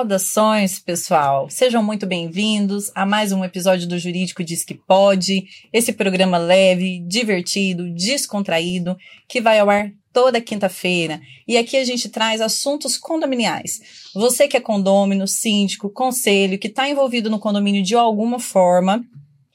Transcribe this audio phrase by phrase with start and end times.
[0.00, 1.50] Saudações, pessoal!
[1.50, 7.00] Sejam muito bem-vindos a mais um episódio do Jurídico Diz que Pode, esse programa leve,
[7.06, 8.96] divertido, descontraído,
[9.28, 11.20] que vai ao ar toda quinta-feira.
[11.46, 13.78] E aqui a gente traz assuntos condominiais.
[14.14, 19.04] Você que é condômino, síndico, conselho, que está envolvido no condomínio de alguma forma,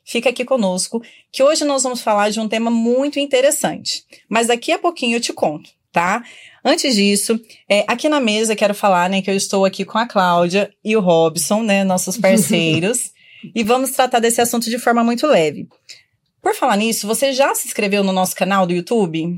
[0.06, 1.02] fica aqui conosco,
[1.32, 4.04] que hoje nós vamos falar de um tema muito interessante.
[4.30, 6.24] Mas daqui a pouquinho eu te conto, tá?
[6.68, 10.08] Antes disso, é, aqui na mesa quero falar, né, que eu estou aqui com a
[10.08, 13.12] Cláudia e o Robson, né, nossos parceiros,
[13.54, 15.68] e vamos tratar desse assunto de forma muito leve.
[16.42, 19.38] Por falar nisso, você já se inscreveu no nosso canal do YouTube?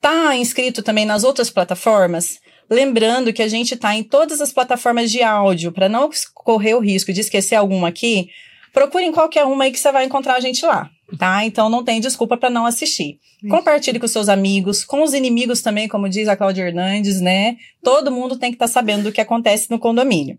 [0.00, 2.40] Tá inscrito também nas outras plataformas?
[2.68, 6.80] Lembrando que a gente tá em todas as plataformas de áudio, para não correr o
[6.80, 8.28] risco de esquecer alguma aqui,
[8.72, 11.44] procure em qualquer uma aí que você vai encontrar a gente lá tá?
[11.44, 13.18] Então não tem desculpa para não assistir.
[13.48, 17.56] Compartilhe com seus amigos, com os inimigos também, como diz a Cláudia Hernandes, né?
[17.82, 20.38] Todo mundo tem que estar tá sabendo do que acontece no condomínio.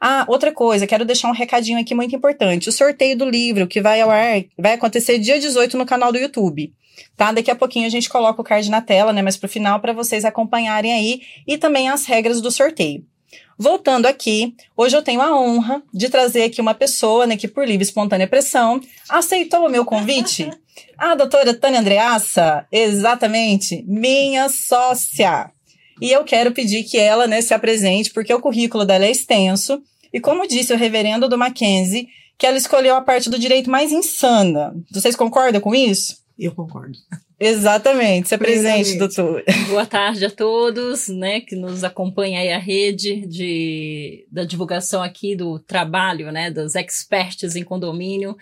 [0.00, 2.68] Ah, outra coisa, quero deixar um recadinho aqui muito importante.
[2.68, 6.18] O sorteio do livro que vai ao ar vai acontecer dia 18 no canal do
[6.18, 6.72] YouTube.
[7.16, 7.32] Tá?
[7.32, 9.22] Daqui a pouquinho a gente coloca o card na tela, né?
[9.22, 13.04] Mas pro final para vocês acompanharem aí e também as regras do sorteio.
[13.62, 17.66] Voltando aqui, hoje eu tenho a honra de trazer aqui uma pessoa, né, que por
[17.66, 20.50] livre e espontânea pressão aceitou o meu convite.
[20.96, 25.50] A doutora Tânia Andreassa, exatamente, minha sócia.
[26.00, 29.82] E eu quero pedir que ela, né, se apresente, porque o currículo dela é extenso.
[30.10, 32.08] E como disse o reverendo do Mackenzie,
[32.38, 34.74] que ela escolheu a parte do direito mais insana.
[34.90, 36.16] Vocês concordam com isso?
[36.38, 36.96] Eu concordo.
[37.40, 39.42] Exatamente, se presente, doutor.
[39.70, 45.34] Boa tarde a todos, né, que nos acompanha aí a rede de, da divulgação aqui
[45.34, 48.36] do trabalho, né, dos experts em condomínio.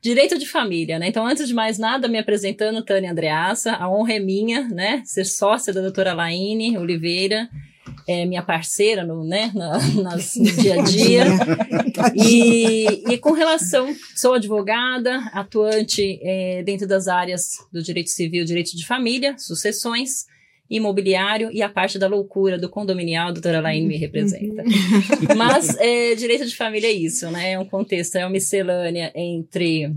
[0.00, 1.08] Direito de família, né?
[1.08, 5.00] Então, antes de mais nada, me apresentando, Tânia Andreassa, a honra é minha, né?
[5.02, 7.48] Ser sócia da doutora Laine Oliveira,
[8.06, 11.24] é minha parceira no, né, na, nas, no dia a dia.
[12.14, 18.76] e, e com relação, sou advogada, atuante é, dentro das áreas do direito civil, direito
[18.76, 20.26] de família, sucessões,
[20.68, 24.64] imobiliário e a parte da loucura do condominial, a doutora Laine me representa.
[25.36, 27.52] Mas é, direito de família é isso, né?
[27.52, 29.94] É um contexto, é uma miscelânea entre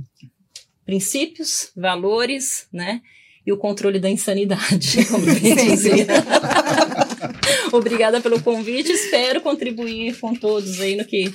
[0.86, 3.02] princípios, valores, né?
[3.46, 6.06] E o controle da insanidade, como bem dizer.
[7.72, 11.34] Obrigada pelo convite, espero contribuir com todos aí no que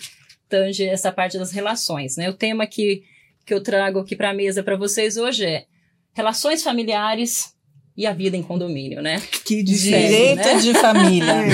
[0.48, 2.28] tange essa parte das relações, né?
[2.28, 3.02] O tema que,
[3.44, 5.66] que eu trago aqui para a mesa para vocês hoje é
[6.12, 7.54] relações familiares
[7.96, 9.20] e a vida em condomínio, né?
[9.44, 10.54] Que direito né?
[10.54, 11.42] de família.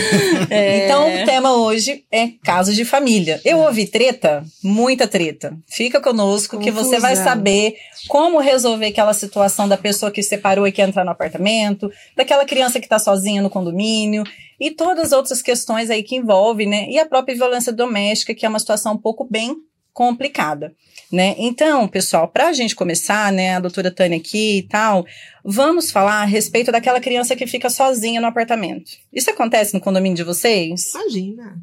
[0.50, 0.84] É.
[0.84, 3.40] Então, o tema hoje é casos de família.
[3.44, 4.44] Eu ouvi treta?
[4.62, 5.56] Muita treta.
[5.66, 6.62] Fica conosco Confusão.
[6.62, 7.74] que você vai saber
[8.08, 12.78] como resolver aquela situação da pessoa que separou e quer entrar no apartamento, daquela criança
[12.78, 14.24] que está sozinha no condomínio
[14.60, 16.86] e todas as outras questões aí que envolvem, né?
[16.88, 19.54] E a própria violência doméstica, que é uma situação um pouco bem
[19.98, 20.72] complicada,
[21.12, 21.34] né?
[21.36, 25.04] Então, pessoal, para a gente começar, né, a doutora Tânia aqui e tal,
[25.44, 28.92] vamos falar a respeito daquela criança que fica sozinha no apartamento.
[29.12, 30.94] Isso acontece no condomínio de vocês?
[30.94, 31.60] Imagina.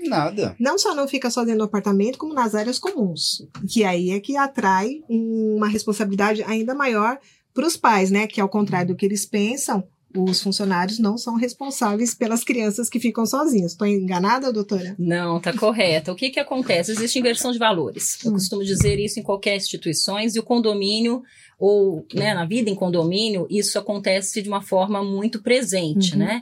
[0.00, 0.56] Nada.
[0.58, 3.46] Não só não fica sozinha no apartamento, como nas áreas comuns.
[3.70, 7.18] Que aí é que atrai uma responsabilidade ainda maior
[7.52, 8.26] para os pais, né?
[8.26, 9.84] Que ao contrário do que eles pensam,
[10.16, 13.72] os funcionários não são responsáveis pelas crianças que ficam sozinhas.
[13.72, 14.94] Estou enganada, doutora?
[14.98, 16.12] Não, tá correta.
[16.12, 16.92] O que que acontece?
[16.92, 18.22] Existe inversão de valores.
[18.24, 18.34] Eu hum.
[18.34, 21.22] costumo dizer isso em qualquer instituições e o condomínio
[21.58, 26.18] ou né, na vida em condomínio, isso acontece de uma forma muito presente, uhum.
[26.18, 26.40] né?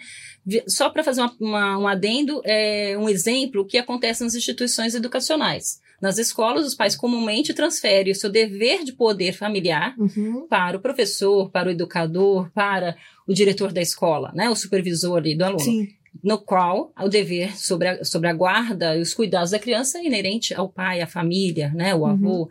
[0.66, 4.94] Só para fazer uma, uma, um adendo, é, um exemplo, o que acontece nas instituições
[4.94, 5.80] educacionais.
[6.00, 10.48] Nas escolas, os pais comumente transferem o seu dever de poder familiar uhum.
[10.48, 12.96] para o professor, para o educador, para
[13.26, 14.48] o diretor da escola, né?
[14.50, 15.60] O supervisor ali do aluno.
[15.60, 15.88] Sim.
[16.22, 20.04] No qual o dever sobre a, sobre a guarda e os cuidados da criança é
[20.04, 21.94] inerente ao pai, à família, né?
[21.94, 22.06] O uhum.
[22.06, 22.50] avô.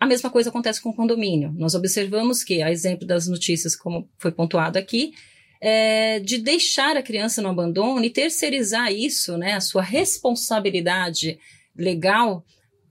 [0.00, 1.52] A mesma coisa acontece com o condomínio.
[1.56, 5.12] Nós observamos que, a exemplo das notícias, como foi pontuado aqui,
[5.60, 11.38] é, de deixar a criança no abandono e terceirizar isso, né, a sua responsabilidade
[11.76, 12.44] legal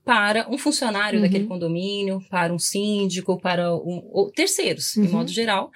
[0.04, 1.24] para um funcionário uhum.
[1.24, 5.04] daquele condomínio, para um síndico, para um, ou terceiros, uhum.
[5.04, 5.70] em modo geral,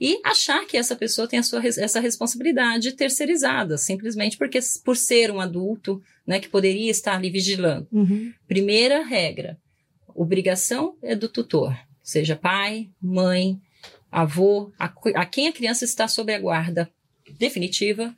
[0.00, 5.30] e achar que essa pessoa tem a sua, essa responsabilidade terceirizada, simplesmente porque por ser
[5.30, 7.86] um adulto, né, que poderia estar ali vigilando.
[7.90, 8.32] Uhum.
[8.46, 9.58] Primeira regra,
[10.14, 13.60] obrigação é do tutor, seja pai, mãe,
[14.10, 16.90] avô, a, a quem a criança está sob a guarda
[17.38, 18.14] definitiva,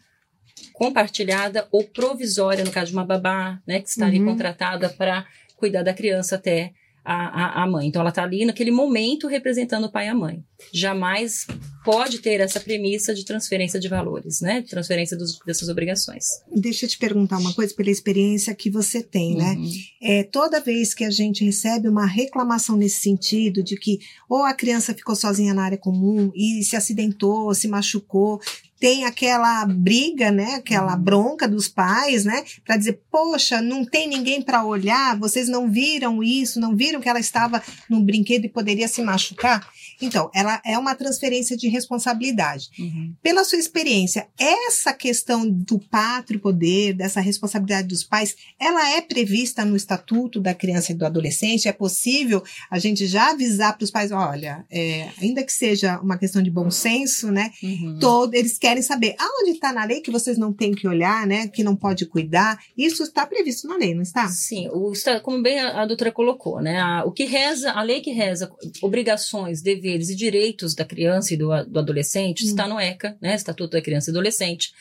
[0.73, 4.27] compartilhada ou provisória, no caso de uma babá, né, que está ali uhum.
[4.27, 5.27] contratada para
[5.57, 6.73] cuidar da criança até
[7.05, 7.87] a, a, a mãe.
[7.87, 10.45] Então, ela está ali naquele momento representando o pai e a mãe.
[10.73, 11.47] Jamais
[11.85, 14.61] pode ter essa premissa de transferência de valores, né?
[14.61, 16.25] De transferência dos, dessas obrigações.
[16.55, 19.55] Deixa eu te perguntar uma coisa, pela experiência que você tem, né?
[19.55, 19.71] Uhum.
[20.03, 23.99] É, toda vez que a gente recebe uma reclamação nesse sentido, de que
[24.29, 28.41] ou a criança ficou sozinha na área comum e se acidentou, se machucou,
[28.81, 31.03] tem aquela briga, né, aquela Uhum.
[31.03, 36.23] bronca dos pais, né, para dizer, poxa, não tem ninguém para olhar, vocês não viram
[36.23, 39.67] isso, não viram que ela estava num brinquedo e poderia se machucar?
[40.01, 42.69] Então, ela é uma transferência de responsabilidade.
[42.79, 43.15] Uhum.
[43.23, 49.65] Pela sua experiência, essa questão do pátrio poder, dessa responsabilidade dos pais, ela é prevista
[49.65, 51.69] no Estatuto da Criança e do Adolescente?
[51.69, 56.17] É possível a gente já avisar para os pais, olha, é, ainda que seja uma
[56.17, 57.51] questão de bom senso, né?
[57.63, 57.99] Uhum.
[57.99, 61.49] Todo, eles querem saber aonde está na lei que vocês não têm que olhar, né?
[61.49, 62.59] Que não pode cuidar.
[62.77, 64.29] Isso está previsto na lei, não está?
[64.29, 64.93] Sim, o,
[65.23, 66.79] como bem a, a doutora colocou, né?
[66.81, 68.51] A, o que reza, a lei que reza
[68.83, 72.49] obrigações, deveres e direitos da criança e do, do adolescente Hum.
[72.49, 73.35] está no ECA, né?
[73.35, 74.73] Estatuto da Criança e Adolescente.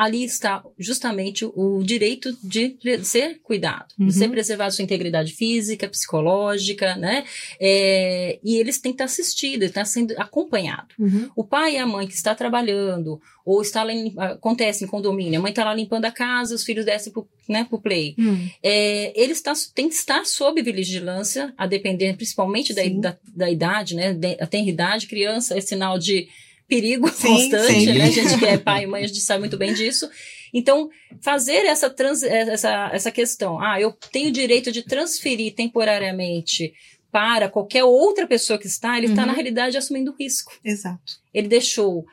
[0.00, 4.06] Ali está justamente o direito de ser cuidado, Uhum.
[4.06, 7.24] de ser preservado sua integridade física, psicológica, né?
[7.60, 10.88] É, e eles têm que estar assistidos, estar sendo acompanhado.
[10.98, 11.28] Uhum.
[11.34, 15.38] O pai e a mãe que está trabalhando, ou está lá, em- acontece em condomínio,
[15.38, 18.14] a mãe está lá limpando a casa, os filhos descem pro, né, pro play.
[18.18, 18.48] Hum.
[18.62, 23.96] É, ele está, tem que estar sob vigilância, a depender principalmente da, da, da idade,
[23.96, 24.12] né?
[24.14, 26.28] de- a tenridade, criança é sinal de
[26.68, 27.98] perigo Sim, constante, sim.
[27.98, 28.04] né?
[28.04, 30.08] A gente que é pai e mãe, a gente sabe muito bem disso.
[30.52, 30.88] Então,
[31.20, 36.72] fazer essa, trans, essa, essa questão, ah, eu tenho direito de transferir temporariamente
[37.10, 39.28] para qualquer outra pessoa que está, ele está, Uhum.
[39.28, 40.52] na realidade, assumindo risco.
[40.64, 41.20] Exato.
[41.32, 42.06] Ele deixou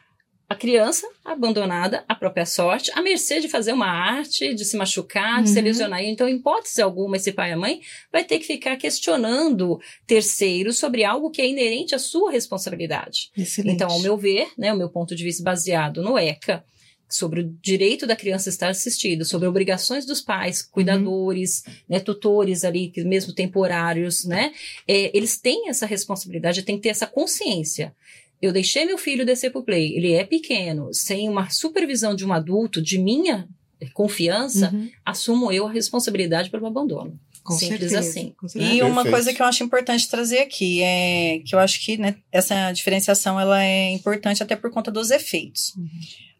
[0.47, 5.42] a criança abandonada à própria sorte, à mercê de fazer uma arte, de se machucar,
[5.42, 5.65] de se Uhum.
[5.65, 6.03] lesionar.
[6.03, 7.81] Então, em hipótese alguma, esse pai e a mãe
[8.12, 13.31] vai ter que ficar questionando terceiros sobre algo que é inerente à sua responsabilidade.
[13.36, 13.74] Excelente.
[13.75, 16.63] Então, ao meu ver, né, o meu ponto de vista baseado no ECA,
[17.07, 22.89] sobre o direito da criança estar assistida, sobre obrigações dos pais, cuidadores, né, tutores ali,
[22.89, 24.51] que mesmo temporários, né,
[24.88, 27.95] é, eles têm essa responsabilidade, têm que ter essa consciência.
[28.42, 32.34] Eu deixei meu filho descer pro play, ele é pequeno, sem uma supervisão de um
[32.34, 33.48] adulto, de minha
[33.94, 34.90] confiança, Uhum.
[35.06, 37.20] assumo eu a responsabilidade pelo abandono.
[37.44, 38.34] Com Simples certeza, assim.
[38.40, 38.74] com certeza.
[38.74, 39.12] E uma Perfeito.
[39.14, 43.40] coisa que eu acho importante trazer aqui é que eu acho que né, essa diferenciação
[43.40, 45.74] ela é importante até por conta dos efeitos.
[45.78, 45.88] Uhum.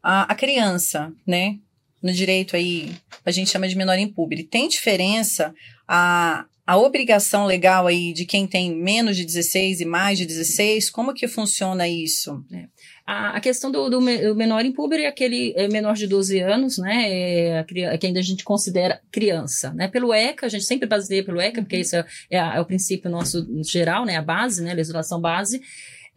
[0.02, 1.60] A, a criança, né,
[2.02, 2.92] no direito aí,
[3.24, 5.54] a gente chama de menor impúbere, tem diferença
[5.88, 10.90] a, a obrigação legal aí de quem tem menos de 16 e mais de 16?
[10.90, 12.44] Como que funciona isso?
[13.06, 17.06] A, a questão do, do menor impúber é aquele é menor de 12 anos, né?
[17.08, 19.88] É, a cria- é que ainda a gente considera criança, né?
[19.88, 22.66] Pelo ECA, a gente sempre baseia pelo ECA, porque esse é, é a- é o
[22.66, 24.16] princípio nosso geral, né?
[24.18, 24.72] A base, né?
[24.72, 25.62] A legislação base.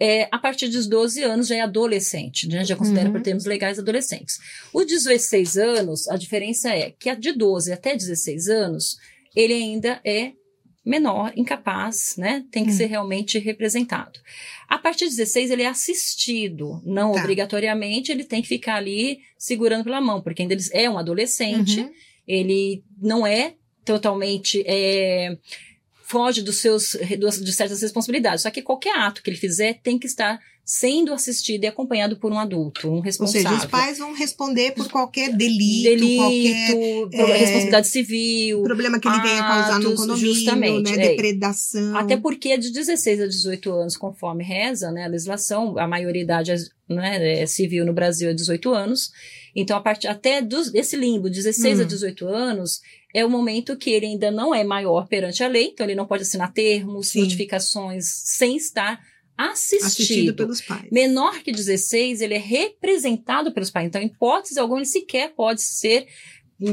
[0.01, 2.65] É, a partir dos 12 anos já é adolescente, né?
[2.65, 3.13] Já considera Uhum.
[3.15, 4.39] por termos legais adolescentes.
[4.73, 8.97] Os 16 anos, a diferença é que a de 12 até 16 anos,
[9.41, 10.33] ele ainda é
[10.85, 12.45] menor, incapaz, né?
[12.51, 12.77] Tem que Hum.
[12.77, 14.19] ser realmente representado.
[14.67, 16.81] A partir de 16, ele é assistido.
[16.85, 17.21] Não Tá.
[17.21, 21.81] obrigatoriamente, ele tem que ficar ali segurando pela mão, porque ainda ele é um adolescente,
[21.81, 21.91] Uhum.
[22.27, 24.63] ele não é totalmente.
[24.67, 25.37] é,
[26.05, 26.97] foge dos seus
[27.45, 28.43] de certas responsabilidades.
[28.43, 32.31] Só que qualquer ato que ele fizer tem que estar sendo assistido e acompanhado por
[32.31, 33.49] um adulto, um Ou responsável.
[33.49, 38.63] seja, os pais vão responder por qualquer delito, delito, qualquer é, responsabilidade civil.
[38.65, 41.07] problema que ele venha causar no condomínio, justamente, né?
[41.07, 41.09] é.
[41.09, 41.97] Depredação.
[41.97, 46.51] Até porque é de 16 a 18 anos, conforme reza né, a legislação, a maioridade
[46.53, 46.57] é,
[46.87, 49.11] né, é civil no Brasil é 18 anos.
[49.57, 51.87] Então, a partir até dos, desse limbo, 16 a Hum.
[51.87, 52.83] 18 anos,
[53.15, 56.05] é o momento que ele ainda não é maior perante a lei, então ele não
[56.05, 57.23] pode assinar termos, Sim.
[57.23, 59.01] notificações, sem estar
[59.39, 59.87] assistido.
[59.87, 60.89] assistido pelos pais.
[60.91, 63.87] Menor que 16, ele é representado pelos pais.
[63.87, 66.07] Então, em hipótese alguma, ele sequer pode ser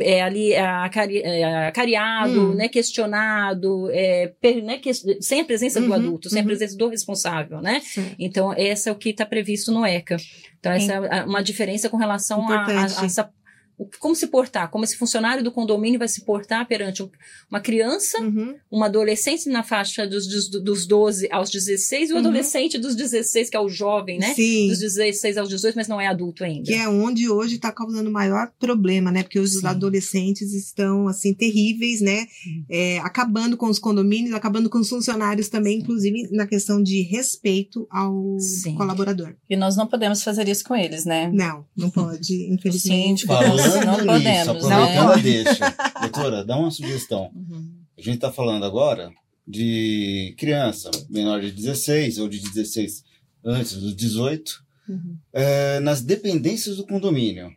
[0.01, 2.55] é, ali acari, é, acariado, Hum.
[2.55, 4.91] né, questionado, é, per- né, que-
[5.21, 6.43] sem a presença do Uhum, adulto, sem uhum.
[6.43, 7.81] a presença do responsável, né?
[7.81, 8.15] Certo.
[8.17, 10.17] Então, essa é o que está previsto no ECA.
[10.59, 13.29] Então, essa é uma diferença com relação a, a essa-
[13.77, 17.09] o- como se portar, como esse funcionário do condomínio vai se portar perante um-
[17.49, 18.55] uma criança Uhum.
[18.71, 22.19] uma adolescente na faixa dos, dos, dos 12 aos 16 e o Uhum.
[22.21, 24.33] adolescente dos 16, que é o jovem, né?
[24.33, 24.67] Sim.
[24.69, 26.63] Dos 16 aos 18, mas não é adulto ainda.
[26.65, 29.23] Que é onde hoje está causando o maior problema, né?
[29.23, 29.67] Porque hoje os Sim.
[29.67, 32.25] adolescentes estão, assim, terríveis, né?
[32.69, 37.87] É, acabando com os condomínios, acabando com os funcionários também, inclusive na questão de respeito
[37.91, 38.75] ao Sim.
[38.75, 39.35] colaborador.
[39.49, 41.29] E nós não podemos fazer isso com eles, né?
[41.33, 43.21] Não, não pode, infelizmente.
[43.25, 43.33] síndico,
[43.67, 45.75] Não nisso, não aproveitando a deixa.
[46.01, 47.31] Doutora, dá uma sugestão.
[47.35, 47.71] Uhum.
[47.97, 49.11] A gente está falando agora
[49.47, 53.03] de criança menor de 16 ou de 16
[53.43, 55.17] antes dos 18 Uhum.
[55.33, 57.51] é, nas dependências do condomínio.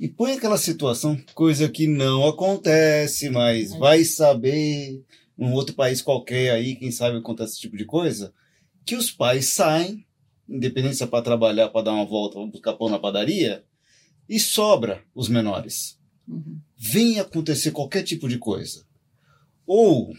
[0.00, 3.78] E põe aquela situação, coisa que não acontece, mas É.
[3.78, 5.02] vai saber
[5.36, 8.32] num outro país qualquer aí, quem sabe acontece esse tipo de coisa,
[8.86, 10.04] que os pais saem,
[10.48, 13.62] independência para trabalhar, para dar uma volta, para buscar pão na padaria,
[14.34, 15.98] e sobra os menores.
[16.26, 16.58] Uhum.
[16.78, 18.86] Vem acontecer qualquer tipo de coisa.
[19.66, 20.14] Ou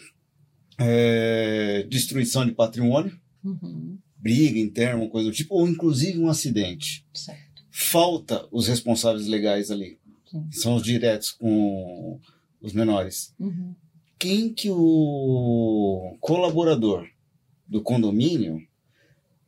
[0.77, 3.98] é, destruição de patrimônio, Uhum.
[4.17, 7.05] briga interna, uma coisa do tipo, ou inclusive um acidente.
[7.13, 7.63] Certo.
[7.70, 10.00] Falta os responsáveis legais ali.
[10.29, 10.48] Sim.
[10.51, 12.20] São os diretos com
[12.62, 13.34] os menores.
[13.39, 13.74] Uhum.
[14.20, 17.05] Quem que o colaborador
[17.67, 18.62] do condomínio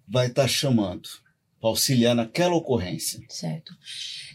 [0.07, 1.25] vai estar chamando para
[1.69, 3.19] auxiliar naquela ocorrência?
[3.29, 3.74] Certo.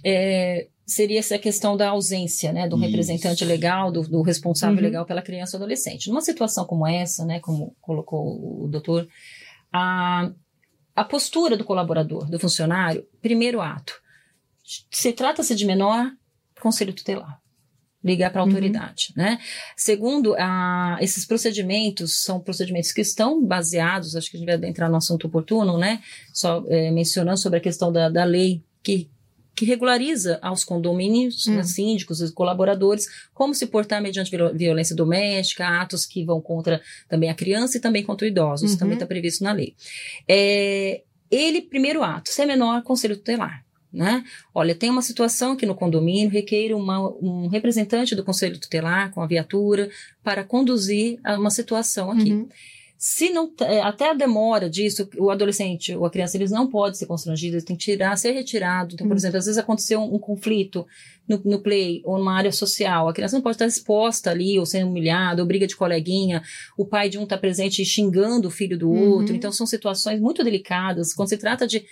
[0.04, 2.84] É, seria essa questão da ausência, né, do Isso.
[2.87, 4.82] representante legal, do, do responsável Uhum.
[4.82, 6.08] legal pela criança ou adolescente.
[6.08, 9.08] Numa situação como essa, né, como colocou o doutor,
[9.72, 10.30] a,
[10.94, 13.92] a postura do colaborador, do funcionário, primeiro ato,
[14.90, 16.10] se trata-se de menor,
[16.60, 17.40] conselho tutelar.
[18.02, 18.50] Ligar para a Uhum.
[18.50, 19.38] autoridade, né?
[19.76, 24.88] Segundo, a, esses procedimentos são procedimentos que estão baseados, acho que a gente vai entrar
[24.88, 26.00] no assunto oportuno, né?
[26.33, 29.11] Só é, mencionando sobre a questão da, da lei que,
[29.54, 31.62] que regulariza aos condomínios, Hum.
[31.62, 37.28] síndicos e colaboradores, como se portar mediante viol- violência doméstica, atos que vão contra também
[37.28, 38.64] a criança e também contra o idoso.
[38.64, 38.78] Isso Uhum.
[38.80, 39.75] também está previsto na lei.
[40.26, 43.62] É, ele, primeiro ato, se é menor, conselho tutelar.
[43.92, 44.23] Né?
[44.54, 49.20] Olha, tem uma situação que no condomínio requer uma- um representante do conselho tutelar com
[49.20, 49.90] a viatura
[50.23, 52.32] para conduzir a uma situação aqui.
[52.32, 52.49] Uhum.
[52.97, 56.94] Se não, é, até a demora disso, o adolescente ou a criança, eles não podem
[56.94, 58.94] ser constrangidos, eles têm que tirar, ser retirado.
[58.94, 59.16] Então, por Hum.
[59.16, 60.87] exemplo, às vezes aconteceu um, um conflito
[61.26, 64.66] no, no play ou numa área social, a criança não pode estar exposta ali, ou
[64.66, 66.42] sendo humilhada, ou briga de coleguinha,
[66.76, 69.12] o pai de um está presente xingando o filho do Uhum.
[69.14, 69.35] outro.
[69.35, 71.14] Então, são situações muito delicadas.
[71.14, 71.85] Quando se trata de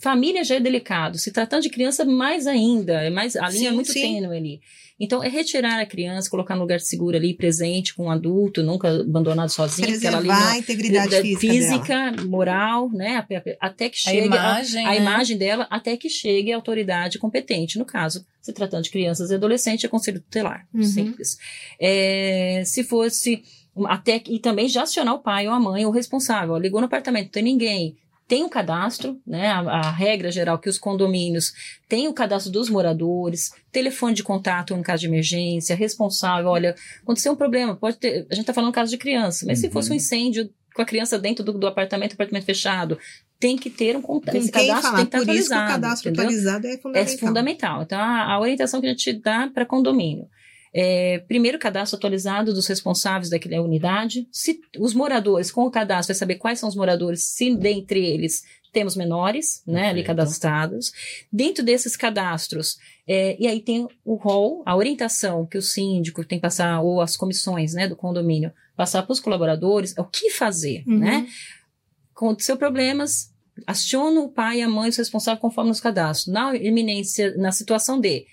[0.00, 3.70] família já é delicado, se tratando de criança mais ainda, é mais a linha é
[3.70, 4.00] Sim, muito sim.
[4.00, 4.60] tênue ali.
[5.00, 8.88] Então é retirar a criança, colocar no lugar seguro ali, presente com um adulto, nunca
[9.00, 12.26] abandonado sozinho, ali Preservar não- a integridade da- física, dela.
[12.26, 14.84] moral, né, a- a- até que A chegue a, imagem.
[14.86, 14.96] a né?
[14.96, 17.78] imagem dela, até que chegue a autoridade competente.
[17.78, 20.82] No caso, se tratando de crianças e adolescentes, é conselho tutelar, Uhum.
[20.82, 21.36] simples.
[21.80, 23.42] É, se fosse
[23.86, 26.54] até e também já acionar o pai ou a mãe ou o responsável.
[26.54, 27.96] Ó, Ligou no apartamento, não tem ninguém.
[28.28, 29.48] Tem o cadastro, né?
[29.48, 31.52] A, a regra geral que os condomínios
[31.88, 36.50] têm o cadastro dos moradores, telefone de contato em caso de emergência, responsável.
[36.50, 38.26] Olha, aconteceu um problema, pode ter.
[38.30, 39.72] A gente está falando caso de criança, mas se Uhum.
[39.72, 42.98] fosse um incêndio com a criança dentro do, do apartamento, apartamento fechado,
[43.40, 44.36] tem que ter um contato.
[44.36, 44.96] Esse cadastro falar.
[44.96, 45.72] tem que estar Por isso que o atualizado.
[45.82, 46.24] cadastro entendeu?
[46.28, 47.18] atualizado é É fundamental.
[47.18, 47.82] fundamental.
[47.82, 50.28] Então, a, a orientação que a gente dá para condomínio.
[50.80, 54.28] É, primeiro, cadastro atualizado dos responsáveis daquela unidade.
[54.30, 58.44] Se os moradores, com o cadastro, vai saber quais são os moradores, se dentre eles
[58.72, 60.06] temos menores, né, ali Perfeito.
[60.06, 60.92] cadastrados.
[61.32, 62.76] Dentro desses cadastros,
[63.08, 67.00] é, e aí tem o rol, a orientação que o síndico tem que passar, ou
[67.00, 70.98] as comissões, né, do condomínio, passar para os colaboradores, é o que fazer, Uhum.
[70.98, 71.26] né?
[72.14, 73.32] Aconteceu problemas,
[73.66, 76.32] aciona o pai e a mãe, os responsáveis conforme nos cadastros.
[76.32, 78.26] Na iminência, na situação de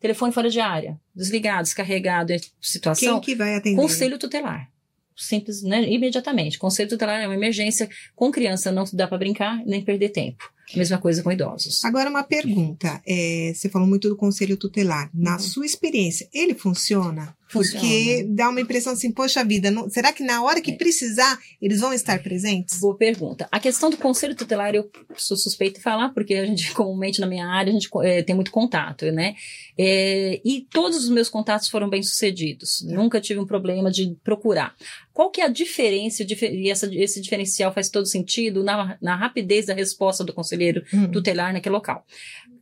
[0.00, 3.76] telefone fora de área, desligado, descarregado, situação, Quem que vai atender?
[3.80, 4.68] conselho tutelar.
[5.16, 5.82] Simples, né?
[5.90, 6.58] Imediatamente.
[6.58, 7.88] Conselho tutelar é uma emergência.
[8.16, 10.50] Com criança não dá para brincar nem perder tempo.
[10.74, 11.84] Mesma coisa com idosos.
[11.84, 13.02] Agora, uma pergunta.
[13.06, 15.10] É, você falou muito do conselho tutelar.
[15.12, 15.38] Na Uhum.
[15.38, 17.36] sua experiência, ele funciona?
[17.50, 17.80] Funciona.
[17.80, 20.76] Porque dá uma impressão assim, poxa vida, não- será que na hora que É.
[20.76, 22.78] precisar, eles vão estar presentes?
[22.80, 23.48] Boa pergunta.
[23.50, 27.26] A questão do conselho tutelar eu sou suspeita de falar, porque a gente, comumente na
[27.26, 29.34] minha área, a gente eh, tem muito contato, né?
[29.76, 32.82] Eh, e todos os meus contatos foram bem sucedidos.
[32.86, 34.74] Nunca tive um problema de procurar.
[35.12, 39.16] Qual que é a diferença, dife- e essa- esse diferencial faz todo sentido na, na
[39.16, 41.10] rapidez da resposta do conselheiro Hum.
[41.10, 42.04] tutelar naquele local.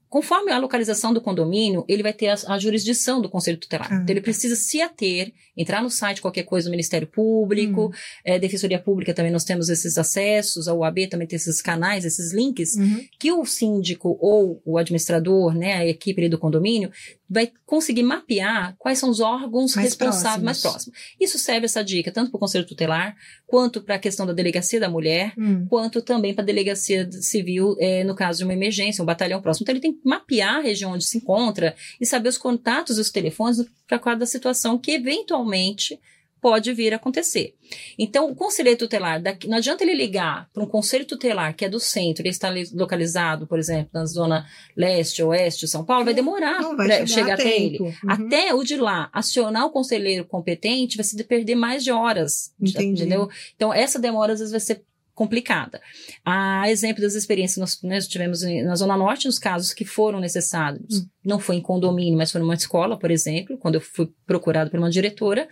[0.09, 3.89] Conforme a localização do condomínio, ele vai ter a, a jurisdição do conselho tutelar.
[3.93, 4.25] Ah, então, ele tá.
[4.25, 7.91] precisa se ater, entrar no site qualquer coisa do Ministério Público, Hum.
[8.25, 12.33] é, Defensoria Pública também nós temos esses acessos, a UAB também tem esses canais, esses
[12.33, 13.05] links, Uhum.
[13.19, 16.91] que o síndico ou o administrador, né, a equipe ali do condomínio,
[17.29, 20.85] vai conseguir mapear quais são os órgãos Mais responsáveis mais próximos.
[20.95, 21.17] próximos.
[21.21, 23.15] Isso serve essa dica tanto para o conselho tutelar,
[23.47, 25.67] quanto para a questão da delegacia da mulher, Hum.
[25.69, 29.65] quanto também para a delegacia civil eh, no caso de uma emergência, um batalhão próximo.
[29.65, 33.11] Então ele tem mapear a região onde se encontra e saber os contatos e os
[33.11, 35.99] telefones para cada situação que eventualmente
[36.41, 37.55] pode vir a acontecer.
[37.99, 41.69] Então, o conselheiro tutelar, daqui, não adianta ele ligar para um conselho tutelar que é
[41.69, 46.15] do centro, ele está localizado, por exemplo, na zona leste, oeste de São Paulo, vai
[46.15, 47.79] demorar para chegar, até ele.
[47.81, 47.93] Uhum.
[48.07, 52.53] Até o de lá acionar o conselheiro competente, vai se perder mais de horas.
[52.61, 53.03] Entendi.
[53.03, 53.29] Entendeu?
[53.55, 54.83] Então, essa demora às vezes vai ser
[55.19, 55.81] complicada.
[56.25, 60.21] A exemplo das experiências que nós, nós tivemos na Zona Norte, nos casos que foram
[60.21, 61.07] necessários, Hum.
[61.25, 64.79] não foi em condomínio, mas foi numa escola, por exemplo, quando eu fui procurado por
[64.79, 65.49] uma diretora,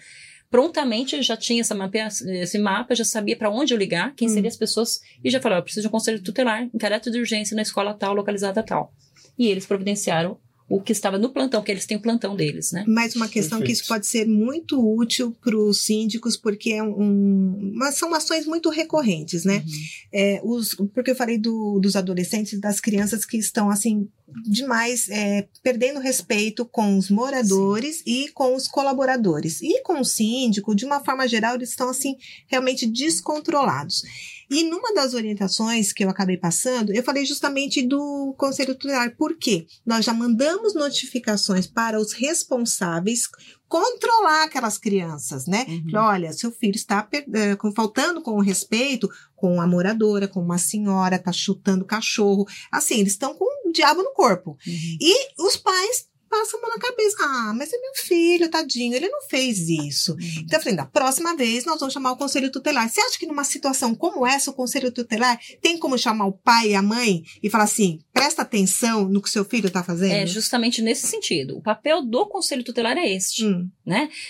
[0.49, 4.29] prontamente eu já tinha essa mapea, esse mapa, já sabia para onde eu ligar, quem
[4.29, 4.33] Hum.
[4.35, 7.19] seriam as pessoas, e já falava, eu preciso de um conselho tutelar em caráter de
[7.19, 8.93] urgência na escola tal, localizada tal.
[9.37, 12.85] E eles providenciaram o que estava no plantão, porque eles têm o plantão deles, né?
[12.89, 13.81] Mais uma questão que Perfeito.
[13.83, 18.69] isso pode ser muito útil para os síndicos, porque é um, mas são ações muito
[18.69, 19.65] recorrentes, né?
[20.13, 24.09] É, os, porque eu falei do- dos adolescentes e das crianças que estão, assim,
[24.45, 29.63] demais é, perdendo respeito com os moradores e com os colaboradores.
[29.63, 32.17] E com o síndico, de uma forma geral, eles estão, assim,
[32.49, 34.03] realmente descontrolados.
[34.51, 39.17] E numa das orientações que eu acabei passando, eu falei justamente do Conselho Tutelar.
[39.17, 39.67] Por quê?
[39.85, 43.29] Nós já mandamos notificações para os responsáveis
[43.69, 45.67] controlar aquelas crianças, né?
[45.69, 45.91] Uhum.
[46.01, 50.59] Olha, seu filho está eh, com- faltando com o respeito com a moradora, com uma
[50.59, 52.47] senhora, tá chutando cachorro.
[52.71, 54.51] Assim, eles estão com o diabo no corpo.
[54.67, 54.97] Uhum.
[55.01, 57.17] E os pais passam a mão na cabeça.
[57.21, 60.17] Ah, mas é meu filho, tadinho, ele não fez isso.
[60.45, 62.89] Então eu falei, da próxima vez nós vamos chamar o conselho tutelar.
[62.89, 66.71] Você acha que numa situação como essa, o conselho tutelar tem como chamar o pai
[66.71, 70.13] e a mãe e falar assim, presta atenção no que seu filho está fazendo?
[70.13, 71.57] É justamente nesse sentido.
[71.57, 73.45] O papel do conselho tutelar é este.
[73.45, 73.69] Hum,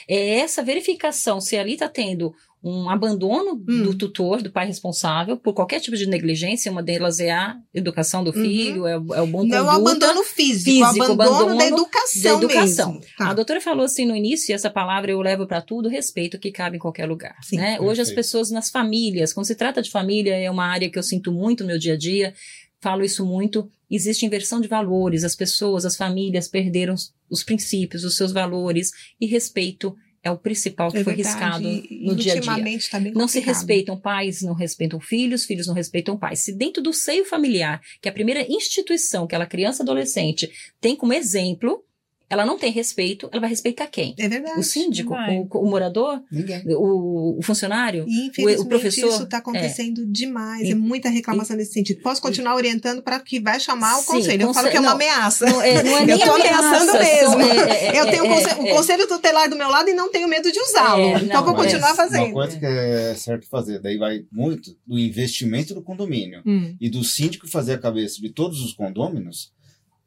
[0.09, 2.35] É essa verificação se ali está tendo
[2.65, 3.83] um abandono Hum.
[3.85, 8.25] do tutor, do pai responsável, por qualquer tipo de negligência, uma delas é a educação
[8.25, 8.43] do Uhum.
[8.43, 9.91] filho, é, o- é o bom não o conduta.
[10.07, 12.93] abandono físico, físico, o abandono, abandono da educação, da educação.
[12.95, 13.07] mesmo.
[13.17, 13.31] Tá.
[13.31, 16.51] A doutora falou assim no início, e essa palavra eu levo para tudo, respeito que
[16.51, 17.37] cabe em qualquer lugar.
[17.43, 17.79] Sim, né?
[17.81, 21.03] Hoje as pessoas nas famílias, quando se trata de família, é uma área que eu
[21.05, 22.35] sinto muito no meu dia a dia,
[22.81, 28.03] falo isso muito, existe inversão de valores, as pessoas, as famílias perderam os, os princípios,
[28.03, 29.95] os seus valores, e respeito
[30.27, 32.81] é o principal que É foi verdade, riscado e no dia a dia.
[32.91, 36.41] tá bem Não se respeitam pais, não respeitam filhos, filhos não respeitam pais.
[36.41, 40.51] Se dentro do seio familiar, que é a primeira instituição que aquela criança adolescente
[40.81, 41.85] tem como exemplo,
[42.29, 44.15] ela não tem respeito, ela vai respeitar quem?
[44.19, 44.59] É verdade.
[44.59, 46.63] O síndico, o, o morador, Ninguém.
[46.75, 48.05] o, o funcionário?
[48.09, 50.63] E infelizmente o professor, isso está acontecendo demais.
[50.69, 52.03] E- É muita reclamação nesse sentido.
[52.03, 54.43] Posso continuar orientando para que vai chamar o Sim, conselho.
[54.43, 54.95] Eu falo que é uma não.
[54.97, 55.47] ameaça.
[55.47, 57.31] Não é, não é Eu tô ameaçando ameaça, mesmo.
[57.31, 59.89] são- é- é- eu tenho é- o conselho, o é- conselho tutelar do meu lado
[59.89, 61.01] e não tenho medo de usá-lo.
[61.03, 62.25] É, então não, vou continuar mas fazendo.
[62.27, 66.75] Uma coisa que é certo fazer, daí vai muito do investimento do condomínio Hum.
[66.81, 69.53] e do síndico fazer a cabeça de todos os condôminos,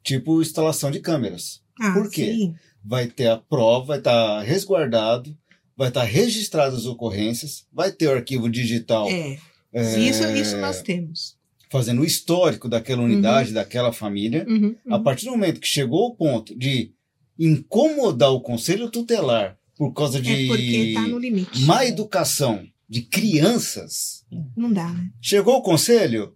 [0.02, 1.60] tipo instalação de câmeras.
[1.80, 2.32] Ah, Por quê?
[2.34, 2.54] sim.
[2.84, 5.36] Vai ter a prova, vai estar resguardado,
[5.76, 9.38] vai estar registradas as ocorrências, vai ter o arquivo digital É,
[9.72, 11.36] é, isso, isso nós temos.
[11.70, 14.44] fazendo o histórico daquela unidade, daquela família.
[14.48, 15.02] Uhum, A uhum.
[15.02, 16.92] partir do momento que chegou o ponto de
[17.38, 21.60] incomodar o conselho tutelar por causa de É porque está no limite.
[21.62, 24.24] má educação de crianças,
[24.56, 25.10] Não dá, né?
[25.20, 26.34] chegou o conselho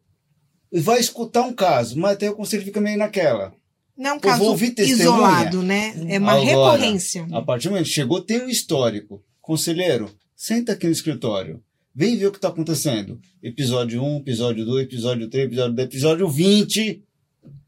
[0.81, 3.55] vai escutar um caso, mas até o conselho fica meio naquela.
[3.97, 5.95] Não é um caso isolado, né?
[6.09, 7.27] É uma Agora, recorrência.
[7.31, 9.23] A partir do momento que chegou, tem um histórico.
[9.41, 11.63] Conselheiro, senta aqui no escritório.
[11.95, 13.21] Vem ver o que está acontecendo.
[13.41, 17.04] Episódio 1, episódio 2, episódio 3, episódio 10, episódio 20.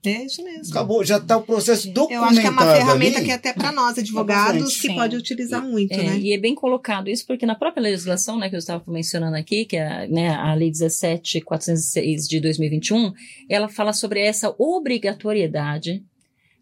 [0.05, 0.71] É isso mesmo.
[0.71, 3.27] Acabou, já está o processo Eu documentado acho que é uma ferramenta ali.
[3.27, 4.89] que até para nós, advogados, Sim.
[4.89, 6.19] que pode utilizar muito, É, né?
[6.21, 9.65] E é bem colocado isso, porque na própria legislação, né, que eu estava mencionando aqui,
[9.65, 13.13] que é né, a Lei 17.406 de 2021,
[13.49, 16.05] ela fala sobre essa obrigatoriedade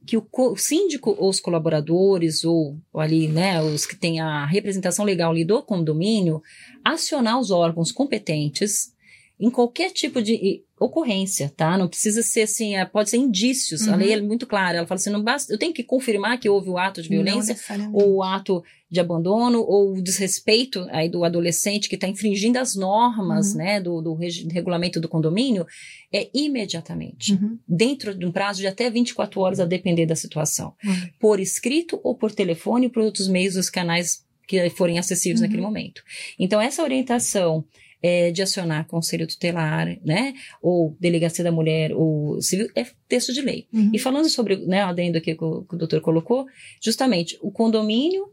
[0.06, 4.20] que o, co- o síndico ou os colaboradores, ou, ou ali, né, os que têm
[4.20, 6.42] a representação legal ali do condomínio,
[6.84, 8.92] acionar os órgãos competentes
[9.40, 11.76] em qualquer tipo de ocorrência, tá?
[11.78, 13.86] Não precisa ser assim, é, pode ser indícios.
[13.88, 13.96] A Uhum.
[13.98, 14.78] lei é muito clara.
[14.78, 17.56] Ela fala assim, não basta, eu tenho que confirmar que houve o ato de violência,
[17.92, 22.76] ou o ato de abandono, ou o desrespeito aí do adolescente que está infringindo as
[22.76, 23.56] normas, Uhum.
[23.58, 24.14] né, do, do
[24.52, 25.66] regulamento do condomínio,
[26.12, 27.58] é imediatamente, Uhum.
[27.66, 30.94] dentro de um prazo de até 24 horas, a depender da situação, Uhum.
[31.18, 35.46] por escrito ou por telefone, por outros meios, os canais que forem acessíveis Uhum.
[35.46, 36.02] naquele momento.
[36.38, 37.64] Então, essa orientação
[38.04, 43.40] é, de acionar conselho tutelar, né, ou delegacia da mulher, ou civil, é texto de
[43.40, 43.66] lei.
[43.72, 43.92] Uhum.
[43.94, 46.44] E falando sobre, né, o adendo aqui que o, que o doutor colocou,
[46.82, 48.30] justamente o condomínio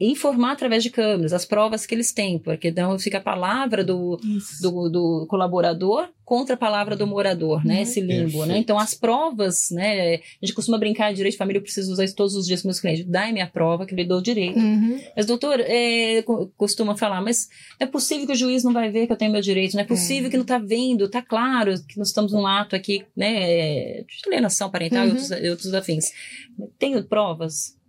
[0.00, 4.18] informar através de câmeras as provas que eles têm, porque então fica a palavra do,
[4.62, 7.76] do, do, colaborador contra a palavra do morador, né?
[7.76, 7.82] Uhum.
[7.82, 8.22] Esse limbo, né?
[8.22, 8.46] Perfeito.
[8.48, 8.58] né?
[8.58, 10.14] Então as provas, né?
[10.14, 12.62] A gente costuma brincar de direito de família, eu preciso usar isso todos os dias
[12.62, 13.04] com meus clientes.
[13.04, 14.58] Dai minha prova que eu lhe dou direito.
[14.58, 14.98] Uhum.
[15.14, 16.24] Mas doutor, é,
[16.56, 19.42] costuma falar, mas é possível que o juiz não vai ver que eu tenho meu
[19.42, 20.30] direito, não é possível é.
[20.30, 24.02] que não está vendo, está claro que nós estamos num ato aqui, né?
[24.02, 25.08] De alienação parental uhum.
[25.08, 26.06] e outros, outros afins.
[26.78, 27.79] Tenho provas?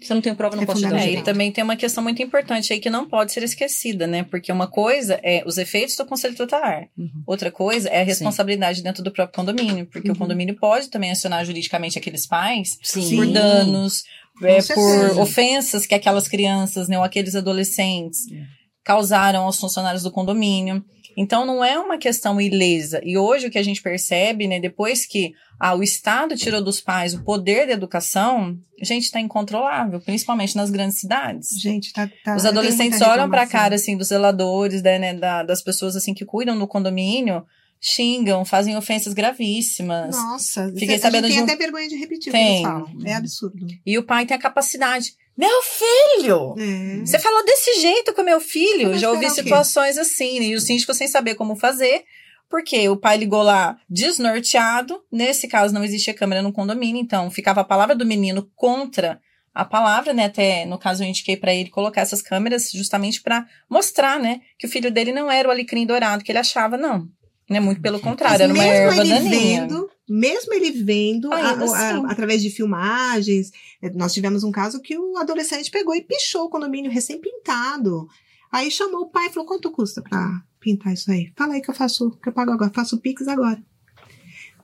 [0.00, 2.02] Se eu não tenho prova, não é posso te dar E também tem uma questão
[2.02, 4.22] muito importante aí que não pode ser esquecida, né?
[4.22, 6.88] Porque uma coisa é os efeitos do conselho tutelar.
[6.96, 7.22] Uhum.
[7.26, 8.84] Outra coisa é a responsabilidade Sim.
[8.84, 9.86] dentro do próprio condomínio.
[9.86, 10.14] Porque uhum.
[10.14, 13.16] o condomínio pode também acionar juridicamente aqueles pais Sim.
[13.16, 14.04] por danos,
[14.42, 18.42] é, por ofensas que aquelas crianças, né, ou aqueles adolescentes é.
[18.82, 20.84] causaram aos funcionários do condomínio.
[21.16, 23.00] Então não é uma questão ilesa.
[23.04, 26.80] E hoje o que a gente percebe, né, depois que ah, o Estado tirou dos
[26.80, 31.48] pais o poder da educação, gente, está incontrolável, principalmente nas grandes cidades.
[31.60, 32.10] Gente, tá.
[32.24, 35.96] tá Os adolescentes olham para a cara assim dos zeladores, né, né, da, das pessoas
[35.96, 37.44] assim que cuidam do condomínio,
[37.80, 40.16] xingam, fazem ofensas gravíssimas.
[40.16, 41.44] Nossa, Fiquei sabendo tem de um...
[41.44, 42.42] até vergonha de repetir tem.
[42.42, 43.06] o que eles falam.
[43.06, 43.66] É absurdo.
[43.84, 45.12] E o pai tem a capacidade.
[45.36, 46.54] Meu filho!
[46.58, 47.00] É.
[47.04, 48.96] Você falou desse jeito com meu filho?
[48.98, 50.46] Já ouvi situações assim, né?
[50.46, 52.04] e o síndico sem saber como fazer.
[52.48, 55.02] Porque o pai ligou lá desnorteado.
[55.10, 59.20] Nesse caso, não existia câmera no condomínio, então ficava a palavra do menino contra
[59.54, 60.26] a palavra, né?
[60.26, 64.66] Até no caso eu indiquei para ele colocar essas câmeras justamente para mostrar, né, que
[64.66, 67.08] o filho dele não era o alecrim dourado que ele achava, não.
[67.48, 67.60] Né?
[67.60, 69.20] Muito pelo contrário, era uma erva daninha.
[69.20, 73.50] Vendo, mesmo ele vendo a, a, através de filmagens,
[73.82, 78.08] eh, nós tivemos um caso que o adolescente pegou e pichou o condomínio recém-pintado.
[78.50, 81.32] Aí chamou o pai e falou: quanto custa para pintar isso aí?
[81.36, 83.62] Fala aí que eu faço, que eu pago agora, faço o Pix agora.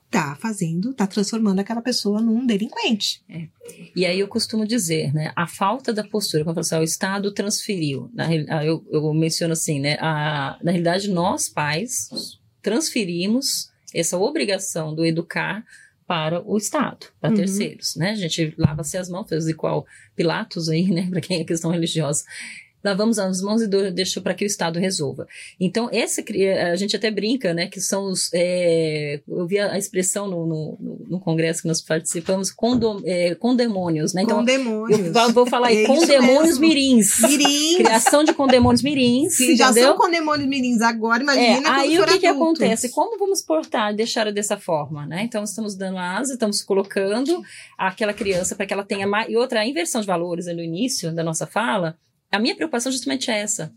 [0.09, 3.23] Tá fazendo, tá transformando aquela pessoa num delinquente.
[3.29, 3.47] É.
[3.95, 5.31] E aí eu costumo dizer, né?
[5.35, 8.09] A falta da postura, quando eu falo assim, o Estado transferiu.
[8.13, 8.33] Na,
[8.65, 9.97] eu, eu menciono assim, né?
[10.01, 12.09] A, na realidade, nós, pais,
[12.61, 15.65] transferimos essa obrigação do educar
[16.07, 17.37] para o Estado, para uhum.
[17.37, 18.11] terceiros, né?
[18.11, 21.07] A gente lava-se as mãos, faz igual Pilatos aí, né?
[21.09, 22.25] Para quem é questão religiosa
[22.83, 25.27] lavamos as mãos e deixamos para que o Estado resolva.
[25.59, 26.23] Então, essa,
[26.71, 30.77] a gente até brinca, né, que são os, é, eu vi a, expressão no, no,
[31.07, 34.23] no, congresso que nós participamos, condom, é, condemônios, né?
[34.23, 35.15] Então, condemônios.
[35.15, 37.19] Eu vou falar aí, é condemônios mirins.
[37.19, 37.77] Mirins.
[37.77, 39.35] Criação de condemônios mirins.
[39.35, 42.89] Se já são condemônios mirins agora, imagina é, Aí o que, que acontece?
[42.89, 45.23] Como vamos portar, deixar dessa forma, né?
[45.23, 47.41] Então, estamos dando asa, estamos colocando
[47.77, 49.29] aquela criança para que ela tenha mais...
[49.29, 51.97] E outra, a inversão de valores no início da nossa fala,
[52.31, 53.73] a minha preocupação justamente é essa.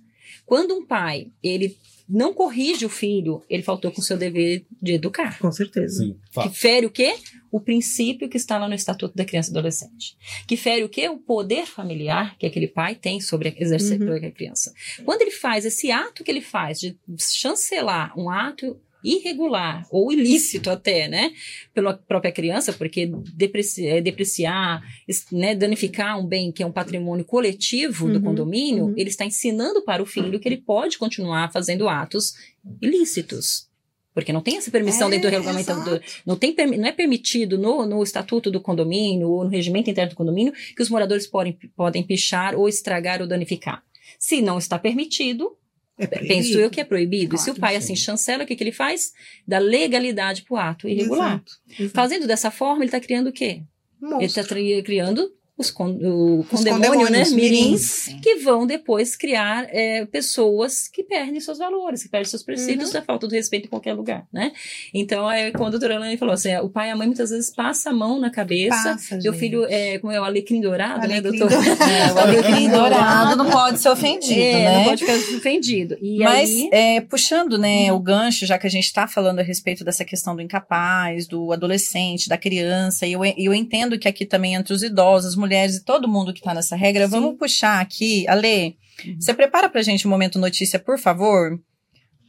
[0.47, 1.77] Quando um pai, ele
[2.09, 5.39] não corrige o filho, ele faltou com o seu dever de educar.
[5.39, 6.05] Com certeza.
[6.05, 7.15] Sim, que fere o quê?
[7.51, 10.17] O princípio que está lá no Estatuto da Criança e Adolescente.
[10.47, 11.09] Que fere o quê?
[11.09, 14.07] O poder familiar que aquele pai tem sobre exercer uhum.
[14.07, 14.73] sobre a criança.
[15.05, 20.71] Quando ele faz esse ato que ele faz de chancelar um ato irregular ou ilícito
[20.71, 21.33] até, né,
[21.75, 24.83] pela própria criança, porque depreciar, é, depreciar
[25.31, 28.95] né, danificar um bem que é um patrimônio coletivo do uhum, condomínio, uhum.
[28.97, 32.33] ele está ensinando para o filho que ele pode continuar fazendo atos
[32.81, 33.69] ilícitos.
[34.15, 35.75] Porque não tem essa permissão é, dentro do regulamento.
[35.85, 40.11] Do, não, tem, não é permitido no, no estatuto do condomínio ou no regimento interno
[40.11, 43.83] do condomínio que os moradores podem, podem pichar ou estragar ou danificar.
[44.17, 45.57] Se não está permitido,
[45.99, 47.31] é Penso eu que é proibido.
[47.31, 47.79] Claro, e se o pai, sim.
[47.79, 49.13] assim, chancela, o que, que ele faz?
[49.47, 51.35] Dá legalidade para o ato irregular.
[51.35, 51.95] Exato, exato.
[51.95, 53.63] Fazendo dessa forma, ele está criando o quê?
[54.01, 54.19] Monstro.
[54.19, 57.25] Ele está criando os, con o condemônio, né?
[57.31, 62.89] Mirins, que vão depois criar é, pessoas que perdem seus valores, que perdem seus princípios
[62.89, 62.95] uhum.
[62.95, 64.51] da falta de respeito em qualquer lugar, né?
[64.93, 67.55] Então, é, quando a doutora Lani falou assim, o pai e a mãe muitas vezes
[67.55, 71.19] passa a mão na cabeça, passa, o filho, é, como é o alecrim dourado, né,
[71.19, 71.55] alecrim né, doutor?
[71.85, 74.79] É, o alecrim dourado não pode ser ofendido, é, né?
[74.79, 75.97] Não pode ficar ofendido.
[76.01, 76.69] E Mas, aí...
[76.73, 77.99] é, puxando, né, uhum.
[77.99, 81.53] o gancho, já que a gente está falando a respeito dessa questão do incapaz, do
[81.53, 85.85] adolescente, da criança, e eu, eu entendo que aqui também entre os idosos, mulheres e
[85.85, 87.11] todo mundo que está nessa regra, Sim.
[87.11, 88.27] vamos puxar aqui.
[88.29, 89.21] Ale, uhum.
[89.21, 91.61] você prepara pra gente um momento notícia, por favor?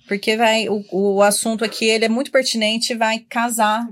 [0.08, 3.88] Porque vai, o, o assunto aqui, ele é muito pertinente e vai casar.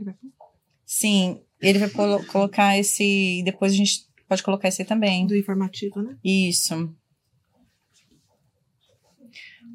[0.86, 5.26] Sim, ele vai colo colocar esse, depois a gente pode colocar esse também.
[5.26, 6.16] Do informativo, né?
[6.24, 6.94] Isso.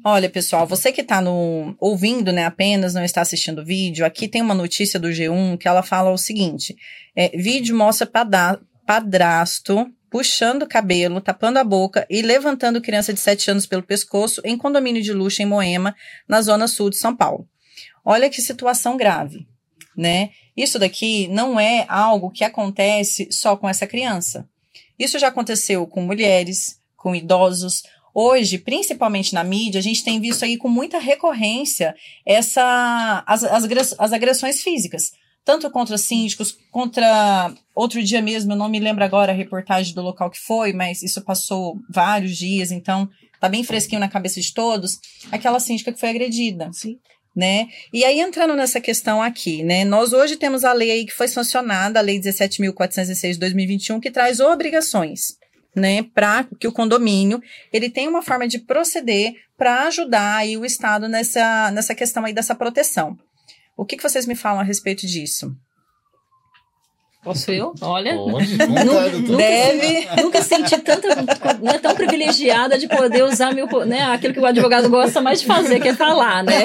[0.03, 4.29] Olha, pessoal, você que está no ouvindo, né, apenas não está assistindo o vídeo, aqui
[4.29, 6.75] tem uma notícia do G1 que ela fala o seguinte:
[7.13, 8.07] é, vídeo mostra
[8.89, 14.41] padrasto puxando o cabelo, tapando a boca e levantando criança de 7 anos pelo pescoço
[14.43, 15.95] em condomínio de luxo em Moema,
[16.27, 17.47] na zona sul de São Paulo.
[18.03, 19.47] Olha que situação grave,
[19.95, 20.31] né?
[20.57, 24.49] Isso daqui não é algo que acontece só com essa criança.
[24.97, 27.83] Isso já aconteceu com mulheres, com idosos.
[28.11, 33.95] Hoje, principalmente na mídia, a gente tem visto aí com muita recorrência essa, as, as,
[33.99, 35.11] as agressões físicas
[35.49, 37.51] tanto contra síndicos, contra.
[37.73, 41.01] Outro dia mesmo, eu não me lembro agora a reportagem do local que foi, mas
[41.01, 43.09] isso passou vários dias, então
[43.39, 44.99] tá bem fresquinho na cabeça de todos.
[45.31, 46.69] Aquela síndica que foi agredida.
[46.71, 46.99] Sim.
[47.35, 47.67] Né?
[47.91, 49.83] E aí, entrando nessa questão aqui, né?
[49.85, 54.11] Nós hoje temos a lei aí que foi sancionada, a Lei 17.406 de 2021, que
[54.11, 55.39] traz obrigações
[55.75, 60.65] né, para que o condomínio ele tenha uma forma de proceder para ajudar aí o
[60.65, 63.17] Estado nessa, nessa questão aí dessa proteção.
[63.79, 65.55] O que, que vocês me falam a respeito disso?
[67.23, 67.73] Posso eu?
[67.79, 68.13] Olha.
[68.13, 70.07] Pode, nunca, Deve.
[70.21, 71.07] Nunca senti tanta.
[71.61, 73.67] Não é tão privilegiada de poder usar meu.
[73.85, 76.63] Né, aquilo que o advogado gosta mais de fazer, que é falar, né?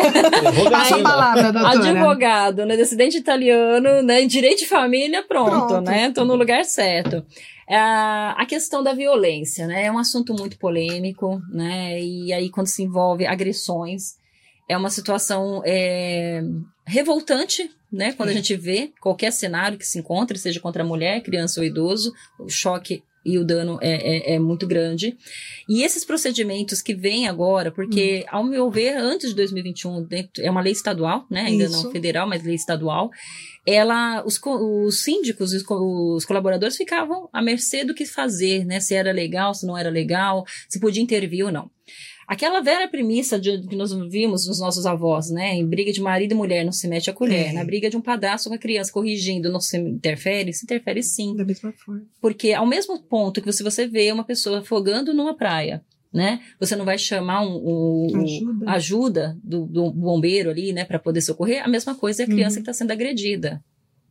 [0.69, 1.89] Passa a palavra, doutora.
[1.91, 2.77] Advogado, né?
[2.77, 4.27] Descendente italiano, né?
[4.27, 5.89] Direito de família, pronto, pronto.
[5.89, 6.11] né?
[6.11, 7.25] Tô no lugar certo.
[7.69, 9.85] É, a questão da violência, né?
[9.85, 12.01] É um assunto muito polêmico, né?
[12.01, 14.17] E aí, quando se envolve agressões,
[14.69, 16.43] é uma situação é,
[16.87, 18.13] revoltante, né?
[18.13, 21.67] Quando a gente vê qualquer cenário que se encontre, seja contra a mulher, criança ou
[21.67, 25.17] idoso, o choque e o dano é, é, é, muito grande.
[25.69, 28.37] E esses procedimentos que vêm agora, porque, hum.
[28.37, 30.07] ao meu ver, antes de 2021,
[30.41, 31.43] é uma lei estadual, né?
[31.43, 31.85] Ainda Isso.
[31.85, 33.11] não federal, mas lei estadual.
[33.67, 38.79] Ela, os, os síndicos, os, os colaboradores ficavam à mercê do que fazer, né?
[38.79, 41.71] Se era legal, se não era legal, se podia intervir ou não.
[42.27, 45.55] Aquela velha premissa de, que nós vimos nos nossos avós, né?
[45.55, 47.49] Em briga de marido e mulher não se mete a colher.
[47.49, 47.53] É.
[47.53, 50.53] Na briga de um padrasto com a criança corrigindo não se interfere?
[50.53, 51.37] Se interfere sim.
[51.37, 52.03] Da mesma forma.
[52.21, 55.83] Porque ao mesmo ponto que se você vê uma pessoa afogando numa praia,
[56.13, 56.41] né?
[56.61, 61.21] Você não vai chamar um, um ajuda, ajuda do, do, bombeiro ali, né, para poder
[61.21, 61.65] socorrer.
[61.65, 62.63] A mesma coisa é a criança uhum.
[62.63, 63.63] que está sendo agredida,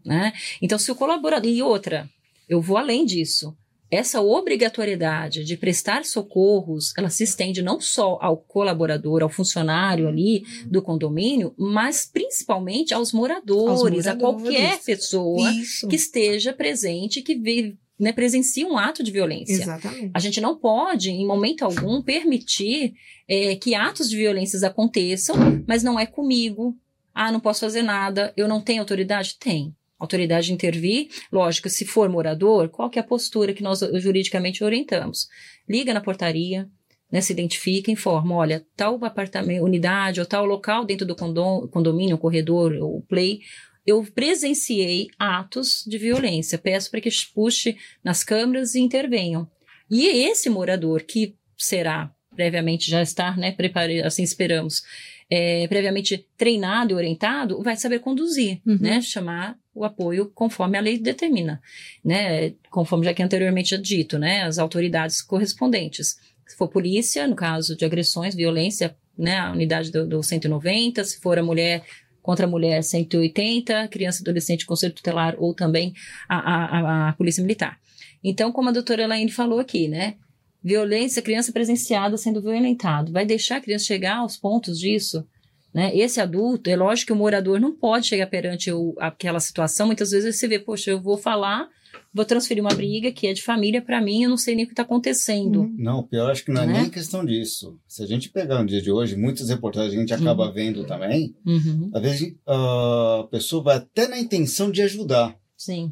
[0.06, 0.34] né?
[0.62, 2.10] Então, se o colaborador e outra,
[2.49, 3.56] eu vou além disso
[3.93, 10.43] essa obrigatoriedade de prestar socorros, ela se estende não só ao colaborador, ao funcionário ali
[10.65, 14.08] do condomínio, mas principalmente aos moradores, moradores.
[14.08, 15.88] a qualquer pessoa Isso.
[15.88, 19.53] que esteja presente, que vive, né, presencia um ato de violência.
[19.53, 20.12] Exatamente.
[20.13, 22.95] A gente não pode, em momento algum, permitir
[23.27, 25.36] é, que atos de violência aconteçam,
[25.67, 26.75] mas não é comigo.
[27.13, 29.38] Ah, não posso fazer nada, eu não tenho autoridade?
[29.39, 31.08] Tem autoridade de intervir.
[31.32, 35.27] Lógico, se for morador, qual que é a postura que nós juridicamente orientamos?
[35.67, 36.69] Liga na portaria,
[37.12, 42.73] né, se identifica, informa, olha, tal apartamento, unidade ou tal local dentro do condomínio, corredor
[42.82, 43.39] ou play,
[43.86, 46.58] eu presenciei atos de violência.
[46.58, 49.47] Peço para que puxe nas câmeras e intervenham.
[49.91, 54.82] E esse morador que será previamente já está, né, preparado, assim esperamos,
[55.29, 58.77] é, previamente treinado e orientado, vai saber conduzir, uhum.
[58.79, 59.01] né?
[59.01, 61.62] Chamar o apoio conforme a lei determina,
[62.03, 62.53] né?
[62.69, 64.43] Conforme já que anteriormente dito, né?
[64.43, 66.17] As autoridades correspondentes.
[66.47, 69.38] Se for polícia, no caso de agressões, violência, né?
[69.38, 71.83] A unidade do, do 190, se for a mulher
[72.21, 75.93] contra a mulher 180, criança e adolescente conselho tutelar ou também
[76.29, 77.77] a, a, a, polícia militar.
[78.23, 80.15] Então, como a doutora Elaine falou aqui, né?
[80.63, 83.12] Violência, criança presenciada sendo violentado.
[83.12, 85.27] Vai deixar a criança chegar aos pontos disso?
[85.73, 85.95] Né?
[85.95, 89.88] Esse adulto, é lógico que o morador não pode chegar perante o, aquela situação.
[89.88, 91.67] Muitas vezes você vê, poxa, eu vou falar,
[92.13, 94.67] vou transferir uma briga que é de família para mim, eu não sei nem o
[94.67, 95.62] que está acontecendo.
[95.62, 95.75] Uhum.
[95.77, 96.73] Não, pior acho que não é né?
[96.81, 97.79] nem questão disso.
[97.88, 100.53] Se a gente pegar no dia de hoje, muitas reportagens a gente acaba uhum.
[100.53, 101.89] vendo também, uhum.
[101.93, 105.36] às vezes a pessoa vai até na intenção de ajudar.
[105.57, 105.91] Sim.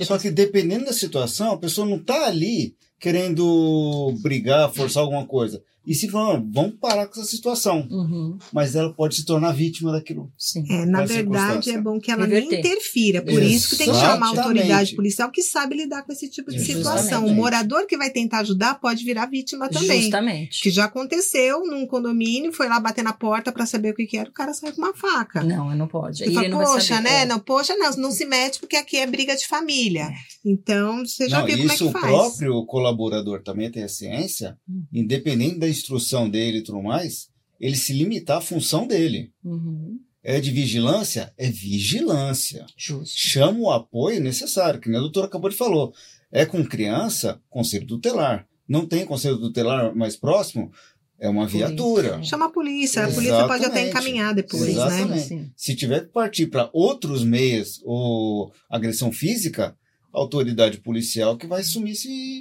[0.00, 5.62] Só que dependendo da situação, a pessoa não está ali querendo brigar, forçar alguma coisa.
[5.86, 7.86] E se falar, vamos parar com essa situação.
[7.90, 8.38] Uhum.
[8.52, 10.32] Mas ela pode se tornar vítima daquilo.
[10.36, 10.64] Sim.
[10.68, 12.50] É, na verdade, é bom que ela Reverter.
[12.50, 13.22] nem interfira.
[13.22, 13.54] Por Exatamente.
[13.54, 16.58] isso que tem que chamar a autoridade policial que sabe lidar com esse tipo de
[16.58, 16.84] Justamente.
[16.84, 17.26] situação.
[17.26, 20.02] O morador que vai tentar ajudar pode virar vítima também.
[20.02, 20.60] Justamente.
[20.60, 24.16] Que já aconteceu num condomínio, foi lá bater na porta para saber o que, que
[24.16, 25.42] era, o cara saiu com uma faca.
[25.44, 26.24] Não, não pode.
[26.24, 27.22] E fala, poxa, né?
[27.22, 27.24] É.
[27.26, 30.02] Não, poxa, não, não se mete porque aqui é briga de família.
[30.02, 30.14] É.
[30.44, 31.94] Então, você já não, viu como é que faz.
[31.94, 34.84] Isso o próprio colaborador também tem a ciência, hum.
[34.92, 37.28] independente da instrução dele e tudo mais,
[37.60, 39.32] ele se limitar à função dele.
[39.44, 39.98] Uhum.
[40.22, 41.32] É de vigilância?
[41.38, 42.66] É vigilância.
[42.76, 43.16] Justo.
[43.16, 45.88] Chama o apoio necessário, que nem a doutora acabou de falar.
[46.32, 48.46] É com criança, conselho tutelar.
[48.68, 50.72] Não tem conselho tutelar mais próximo?
[51.18, 52.22] É uma viatura.
[52.22, 53.06] Chama a polícia.
[53.06, 54.70] A polícia pode até encaminhar depois, né?
[54.70, 55.34] Exatamente.
[55.34, 55.50] né?
[55.56, 59.76] Se tiver que partir para outros meios ou agressão física,
[60.18, 61.62] autoridade policial que vai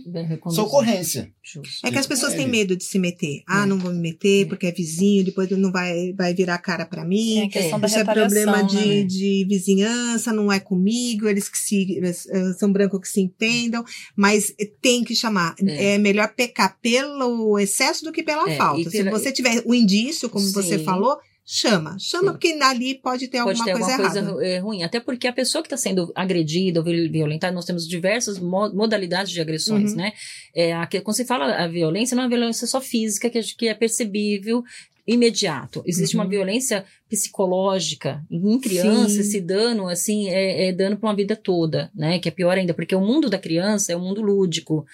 [0.07, 0.65] Bem essa reconduzido.
[0.67, 1.31] ocorrência.
[1.43, 1.85] Justo.
[1.85, 2.51] É que as pessoas têm Ele.
[2.51, 3.43] medo de se meter.
[3.47, 3.65] Ah, É.
[3.65, 4.45] não vou me meter É.
[4.45, 7.43] porque é vizinho, depois não vai, vai virar cara pra mim.
[7.43, 9.03] A questão da Isso é problema de, né?
[9.03, 13.83] de vizinhança, não é comigo, eles que se eh, são brancos que se entendam,
[14.15, 15.55] mas tem que chamar.
[15.65, 15.95] É.
[15.95, 18.89] É, melhor pecar pelo excesso do que pela É, falta.
[18.89, 20.83] pela- Se você tiver o indício, como você Sim.
[20.85, 21.95] falou, chama.
[21.99, 22.31] Chama, Sim.
[22.31, 24.45] porque ali pode ter Pode alguma ter coisa alguma coisa errada.
[24.45, 24.83] eh, ruim.
[24.83, 28.73] Até porque a pessoa que está sendo agredida ou viol- violentada, nós temos diversas mo-
[28.73, 29.97] modalidades de agressões, Uhum.
[29.97, 30.11] né?
[30.55, 33.37] É, a que- quando se fala a violência, não é uma violência só física, que,
[33.37, 34.63] é- que é percebível
[35.07, 35.83] imediato.
[35.85, 36.29] Existe uma Uhum.
[36.31, 39.19] violência psicológica em criança, Sim.
[39.19, 42.19] esse dano, assim, é, é dano para uma vida toda, né?
[42.19, 44.85] Que é pior ainda, porque o mundo da criança é um mundo lúdico.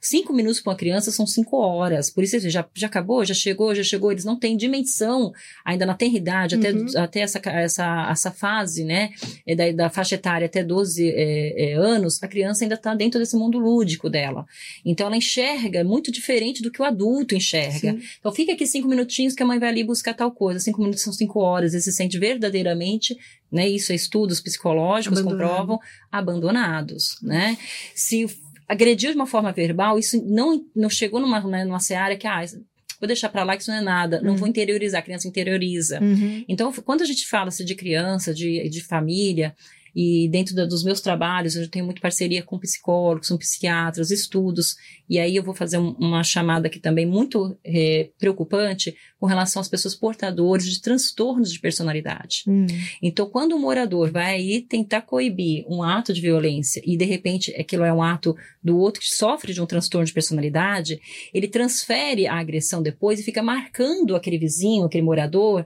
[0.00, 2.10] Cinco minutos para uma criança são cinco horas.
[2.10, 4.10] Por isso, já, já acabou, já chegou, já chegou.
[4.10, 5.32] Eles não têm dimensão
[5.64, 6.86] ainda na tenridade, até, Uhum.
[6.96, 9.10] até essa, essa, essa fase, né?
[9.46, 13.20] É da, da faixa etária até 12 é, é, anos, a criança ainda está dentro
[13.20, 14.46] desse mundo lúdico dela.
[14.84, 17.92] Então, ela enxerga muito diferente do que o adulto enxerga.
[17.92, 18.00] Sim.
[18.18, 20.58] Então fica aqui cinco minutinhos que a mãe vai ali buscar tal coisa.
[20.60, 21.69] Cinco minutos são cinco horas.
[21.74, 23.16] Ele se sente verdadeiramente,
[23.50, 23.68] né?
[23.68, 25.48] Isso é estudos psicológicos Abandonado.
[25.48, 25.78] comprovam,
[26.10, 27.56] abandonados, né?
[27.94, 28.26] Se
[28.68, 32.44] agrediu de uma forma verbal, isso não, não chegou numa, né, numa seara que, ah,
[33.00, 34.20] vou deixar pra lá que isso não é nada.
[34.20, 34.36] Não Uhum.
[34.36, 36.00] vou interiorizar, a criança interioriza.
[36.00, 36.44] Uhum.
[36.48, 39.54] Então, quando a gente fala-se de criança, de, de família,
[39.94, 44.76] e dentro da- dos meus trabalhos, eu tenho muito parceria com psicólogos, com psiquiatras, estudos,
[45.08, 49.60] e aí eu vou fazer um- uma chamada aqui também muito eh, preocupante com relação
[49.60, 52.42] às pessoas portadoras de transtornos de personalidade.
[52.48, 52.66] Hum.
[53.02, 57.54] Então, quando o morador vai aí tentar coibir um ato de violência e de repente
[57.54, 61.00] aquilo é um ato do outro que sofre de um transtorno de personalidade,
[61.34, 65.64] ele transfere a agressão depois e fica marcando aquele vizinho, aquele morador,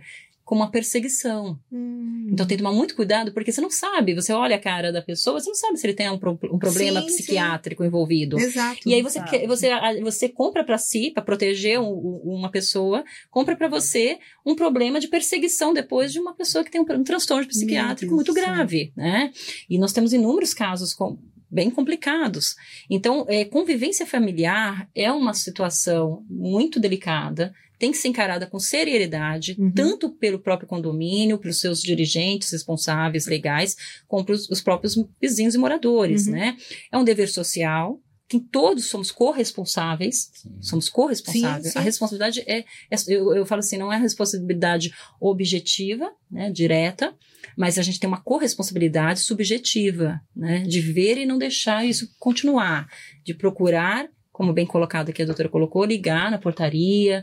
[0.54, 1.58] como uma perseguição.
[1.72, 2.28] Hum.
[2.30, 5.02] Então tem que tomar muito cuidado, porque você não sabe, você olha a cara da
[5.02, 7.14] pessoa, você não sabe se ele tem um, pro- um problema Sim, sim.
[7.16, 8.38] psiquiátrico envolvido.
[8.38, 8.78] Exato.
[8.88, 9.68] E aí você, quer- você,
[10.00, 11.86] você compra para si, para proteger um-
[12.24, 16.70] um- uma pessoa, compra para você um problema de perseguição depois de uma pessoa que
[16.70, 19.32] tem um, um transtorno psiquiátrico muito grave, né?
[19.68, 21.18] E nós temos inúmeros casos com-
[21.50, 22.56] bem complicados.
[22.90, 29.56] Então, é, convivência familiar é uma situação muito delicada, tem que ser encarada com seriedade,
[29.58, 29.72] Uhum.
[29.72, 35.58] tanto pelo próprio condomínio, pelos seus dirigentes responsáveis legais, como pelos os próprios vizinhos e
[35.58, 36.32] moradores, Uhum.
[36.34, 36.56] né?
[36.92, 41.64] É um dever social, que todos somos corresponsáveis, somos corresponsáveis.
[41.66, 41.78] Sim, sim.
[41.78, 42.60] A responsabilidade é,
[42.90, 47.14] é- eu, eu falo assim, não é a responsabilidade objetiva, né, direta,
[47.56, 52.88] mas a gente tem uma corresponsabilidade subjetiva, né, de ver e não deixar isso continuar,
[53.24, 57.22] de procurar, como bem colocado aqui a doutora colocou, ligar na portaria,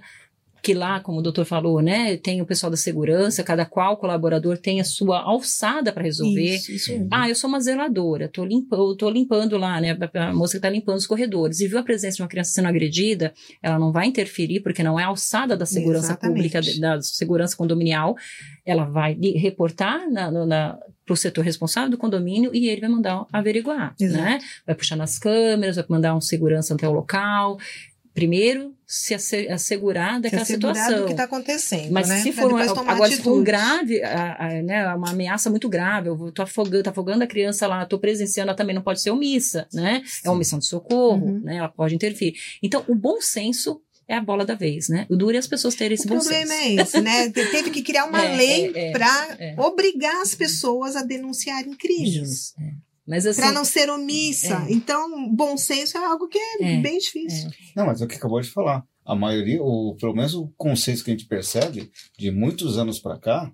[0.62, 4.58] que lá, como o doutor falou, né, tem o pessoal da segurança, cada qual colaborador
[4.58, 6.56] tem a sua alçada para resolver.
[6.56, 7.08] Isso, isso.
[7.10, 9.98] Ah, eu sou uma zeladora, tô limpando, tô limpando lá, né?
[10.14, 12.68] A moça que tá limpando os corredores e viu a presença de uma criança sendo
[12.68, 16.52] agredida, ela não vai interferir, porque não é alçada da segurança Exatamente.
[16.52, 18.16] pública, da segurança condominial.
[18.64, 23.96] Ela vai reportar na, na, pro setor responsável do condomínio e ele vai mandar averiguar,
[24.00, 24.24] Exato.
[24.24, 24.40] né?
[24.66, 27.58] Vai puxar nas câmeras, vai mandar um segurança até o local.
[28.14, 31.00] Primeiro, se asse- assegurar Se daquela assegurar situação.
[31.00, 32.20] do que está acontecendo, Mas né?
[32.22, 36.10] se for, uma, agora, se for um grave, a- a- né, uma ameaça muito grave,
[36.10, 39.10] eu tô afogando, tá afogando a criança lá, tô presenciando, ela também não pode ser
[39.12, 40.04] omissa, né?
[40.24, 41.40] É uma omissão de socorro, Uhum.
[41.42, 41.56] né?
[41.56, 42.34] Ela pode interferir.
[42.62, 45.06] Então, o bom senso é a bola da vez, né?
[45.10, 46.62] O duro é as pessoas terem esse O bom problema senso.
[46.80, 47.30] é esse, né?
[47.32, 49.56] Te- Teve que criar uma É, lei é, é, para é.
[49.58, 52.12] obrigar as pessoas a denunciarem crimes.
[52.14, 52.72] Justo, é.
[53.08, 54.66] Mas assim, Para não ser omissa.
[54.68, 54.72] É.
[54.74, 57.50] Então, bom senso é algo que é, É, bem difícil.
[57.76, 58.84] Não, mas é o que acabou de falar.
[59.04, 63.18] A maioria, ou pelo menos o conceito que a gente percebe de muitos anos para
[63.18, 63.52] cá,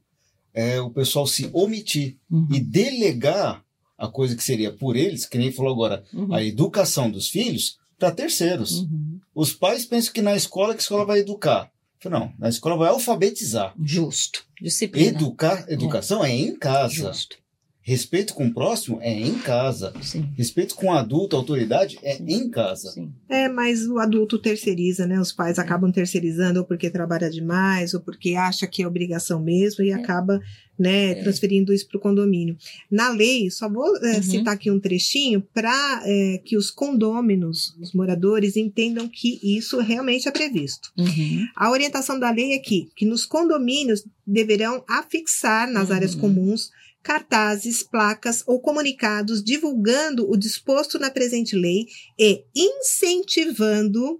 [0.54, 3.64] é o pessoal se omitir Uhum, e delegar
[3.98, 7.78] a coisa que seria por eles, que nem falou agora, uhum, a educação dos filhos,
[7.98, 8.82] para terceiros.
[8.82, 9.20] uhum.
[9.34, 11.72] Os pais pensam que na escola que a escola vai educar.
[12.06, 13.74] Não, na escola vai alfabetizar.
[13.82, 14.46] Justo.
[14.62, 15.10] Disciplina.
[15.10, 16.94] Educar, educação é em casa.
[16.94, 17.38] Justo.
[17.88, 19.94] Respeito com o próximo é em casa.
[20.02, 20.26] Sim.
[20.36, 22.92] Respeito com o adulto, a autoridade é em casa.
[22.92, 23.14] Sim.
[23.30, 25.18] É, mas o adulto terceiriza, né?
[25.22, 29.86] Os pais acabam terceirizando ou porque trabalha demais, ou porque acha que é obrigação mesmo
[29.86, 29.94] e É.
[29.94, 30.42] acaba,
[30.78, 31.16] né, É.
[31.24, 32.58] transferindo isso para o condomínio.
[32.92, 34.22] Na lei, só vou é, Uhum.
[34.24, 36.04] citar aqui um trechinho para
[36.44, 40.92] que os condôminos, os moradores, entendam que isso realmente é previsto.
[40.98, 41.46] Uhum.
[41.56, 45.96] A orientação da lei é que, que nos condomínios deverão afixar nas Uhum.
[45.96, 46.70] áreas comuns
[47.08, 51.88] cartazes, placas ou comunicados divulgando o disposto na presente lei
[52.20, 54.20] e incentivando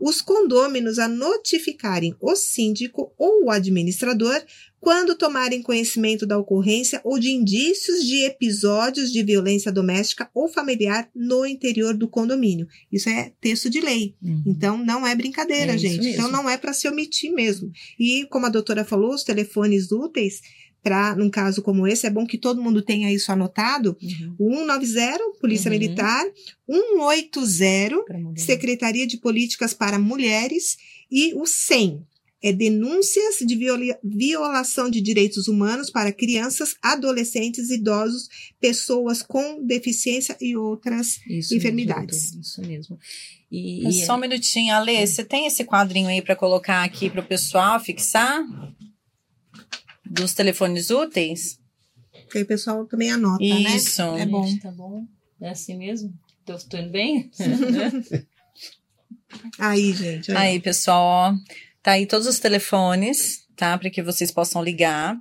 [0.00, 4.40] os condôminos a notificarem o síndico ou o administrador
[4.78, 11.10] quando tomarem conhecimento da ocorrência ou de indícios de episódios de violência doméstica ou familiar
[11.12, 12.68] no interior do condomínio.
[12.92, 14.14] Isso é texto de lei.
[14.22, 14.44] Uhum.
[14.46, 16.06] Então, não é brincadeira, É gente.
[16.06, 17.72] Então, não é para se omitir mesmo.
[17.98, 20.40] E, como a doutora falou, os telefones úteis,
[20.88, 23.96] para num caso como esse, é bom que todo mundo tenha isso anotado.
[24.02, 24.34] Uhum.
[24.38, 25.78] O 190, Polícia Uhum.
[25.78, 26.24] Militar,
[26.66, 28.38] 180, Pra mulher.
[28.40, 30.76] Secretaria de Políticas para Mulheres,
[31.10, 32.02] e o 100,
[32.42, 38.28] é denúncias de viola- violação de direitos humanos para crianças, adolescentes, idosos,
[38.60, 41.18] pessoas com deficiência e outras.
[41.28, 42.26] Isso enfermidades.
[42.34, 42.98] mesmo, Isso mesmo.
[43.50, 47.20] E, e- Só um minutinho, Ale, você tem esse quadrinho aí para colocar aqui para
[47.22, 48.44] o pessoal fixar?
[50.10, 51.58] Dos telefones úteis?
[52.30, 53.76] Que aí o pessoal também anota, né?
[53.76, 54.02] Isso.
[54.02, 54.46] É bom.
[54.46, 55.04] Gente, Tá bom?
[55.40, 56.12] É assim mesmo?
[56.44, 57.30] Tô, tô indo bem?
[59.58, 60.30] Aí, gente.
[60.30, 60.40] olha.
[60.40, 61.34] Aí, pessoal, ó,
[61.82, 63.76] tá aí todos os telefones, tá?
[63.76, 65.16] Para que vocês possam ligar.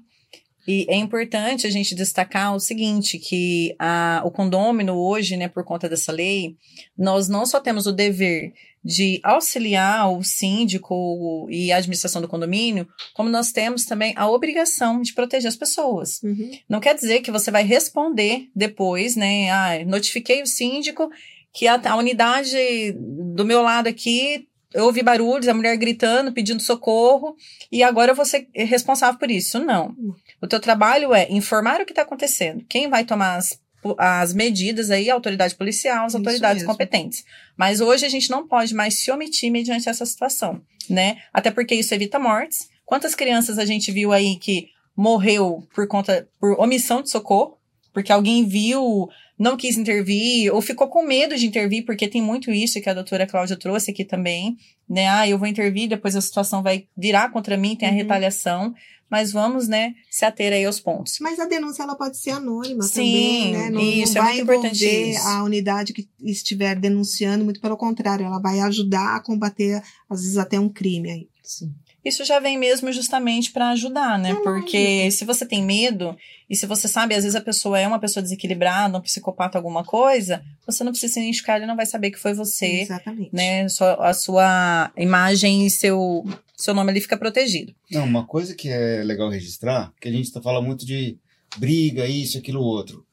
[0.68, 5.63] E é importante a gente destacar o seguinte, que a, o condômino hoje, né, por
[5.63, 6.57] conta dessa lei,
[6.97, 8.53] nós não só temos o dever
[8.84, 15.01] de auxiliar o síndico e a administração do condomínio, como nós temos também a obrigação
[15.01, 16.22] de proteger as pessoas.
[16.24, 16.51] Uhum.
[16.70, 19.49] Não quer dizer que você vai responder depois, né?
[19.49, 21.09] Ah, notifiquei o síndico
[21.53, 26.61] que a, a unidade do meu lado aqui, eu ouvi barulhos, a mulher gritando, pedindo
[26.61, 27.36] socorro,
[27.72, 29.59] e agora vou ser responsável por isso.
[29.59, 29.95] Não.
[30.41, 32.65] O teu trabalho é informar o que está acontecendo.
[32.68, 33.59] Quem vai tomar as,
[33.97, 37.24] as medidas aí, a autoridade policial, as autoridades competentes.
[37.55, 41.18] Mas hoje a gente não pode mais se omitir mediante essa situação, né?
[41.34, 42.70] Até porque isso evita mortes.
[42.86, 47.57] Quantas crianças a gente viu aí que morreu por conta, por omissão de socorro?
[47.97, 52.51] Porque alguém viu, não quis intervir, ou ficou com medo de intervir, porque tem muito
[52.51, 54.55] isso que a doutora Cláudia trouxe aqui também,
[54.87, 55.07] né?
[55.07, 57.97] Ah, eu vou intervir, depois a situação vai virar contra mim, tem a Uhum.
[57.97, 58.71] retaliação.
[59.09, 61.17] Mas vamos, né, se ater aí aos pontos.
[61.21, 63.69] Mas a denúncia ela pode ser anônima Sim, também, né?
[63.71, 65.27] Não, isso, não é vai muito importante envolver isso.
[65.27, 70.37] a unidade que estiver denunciando, muito pelo contrário, ela vai ajudar a combater, às vezes,
[70.37, 71.27] até um crime aí.
[71.41, 71.73] Sim.
[72.07, 74.33] Isso já vem mesmo justamente para ajudar, né?
[74.35, 76.15] Porque se você tem medo
[76.49, 79.83] e se você sabe, às vezes a pessoa é uma pessoa desequilibrada, um psicopata, alguma
[79.83, 83.29] coisa, você não precisa se identificar, ele não vai saber que foi você, Exatamente.
[83.33, 83.67] né?
[83.67, 87.75] Só a sua imagem e seu, seu nome ali fica protegido.
[87.91, 91.17] Não, uma coisa que é legal registrar, que a gente tá falando muito de
[91.57, 93.05] briga, isso, aquilo, outro.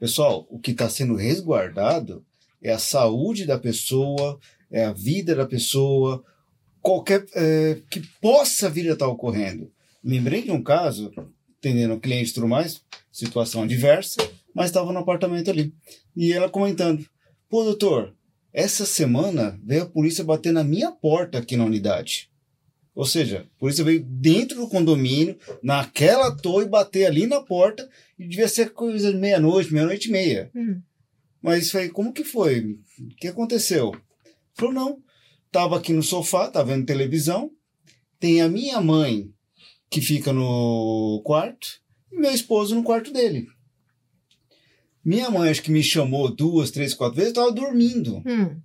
[0.00, 2.24] Pessoal, o que está sendo resguardado
[2.62, 4.38] é a saúde da pessoa,
[4.70, 6.24] é a vida da pessoa,
[6.88, 9.70] qualquer é, que possa vir a estar ocorrendo.
[10.02, 11.12] Lembrei de um caso,
[11.58, 12.82] atendendo cliente e tudo mais,
[13.12, 14.16] situação adversa,
[14.54, 15.74] mas estava no apartamento ali.
[16.16, 17.04] E ela comentando:
[17.46, 18.14] pô, doutor,
[18.54, 22.30] essa semana veio a polícia bater na minha porta aqui na unidade.
[22.94, 27.86] Ou seja, a polícia veio dentro do condomínio, naquela torre, bater ali na porta,
[28.18, 30.50] e devia ser coisa de meia-noite, meia-noite e meia.
[30.54, 30.80] Hum.
[31.42, 32.78] Mas falei, como que foi?
[32.98, 33.94] O que aconteceu?
[34.54, 35.07] Falou, não.
[35.50, 37.50] Tava aqui no sofá, tava vendo televisão.
[38.20, 39.30] Tem a minha mãe,
[39.90, 41.80] que fica no quarto,
[42.12, 43.46] e meu esposo no quarto dele.
[45.04, 48.22] Minha mãe, acho que me chamou duas, três, quatro vezes, eu tava dormindo.
[48.26, 48.60] Hum.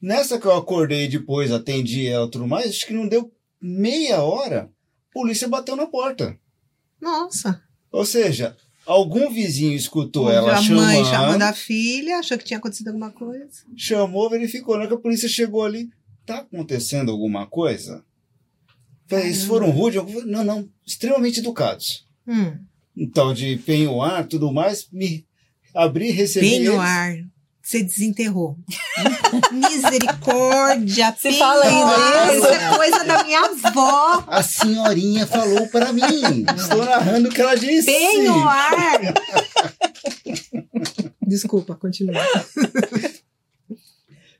[0.00, 4.22] Nessa que eu acordei depois, atendi ela e tudo mais, acho que não deu meia
[4.22, 4.70] hora,
[5.10, 6.38] a polícia bateu na porta.
[7.00, 7.62] Nossa.
[7.90, 8.56] Ou seja,
[8.86, 12.88] algum vizinho escutou Ouviu ela a chamando, mãe chamando a filha, achou que tinha acontecido
[12.88, 13.64] alguma coisa.
[13.76, 14.74] chamou, verificou.
[14.74, 15.90] Na hora que a polícia chegou ali,
[16.24, 18.04] tá acontecendo alguma coisa?
[19.06, 20.02] Falei, Eles foram rudes?
[20.24, 22.06] Não, não, extremamente educados.
[22.26, 22.58] Hum.
[22.96, 25.26] Um tal de penhoar, tudo mais, me
[25.74, 27.33] abri, recebi Bem no eles.
[27.64, 28.58] Você desenterrou.
[29.50, 31.16] Misericórdia.
[31.18, 32.44] Se fala ainda isso?
[32.44, 34.22] Isso é coisa da minha avó.
[34.26, 36.44] A senhorinha falou para mim.
[36.58, 37.86] Estou narrando o que ela disse.
[37.86, 39.14] Penhoar.
[41.26, 42.20] Desculpa, continua.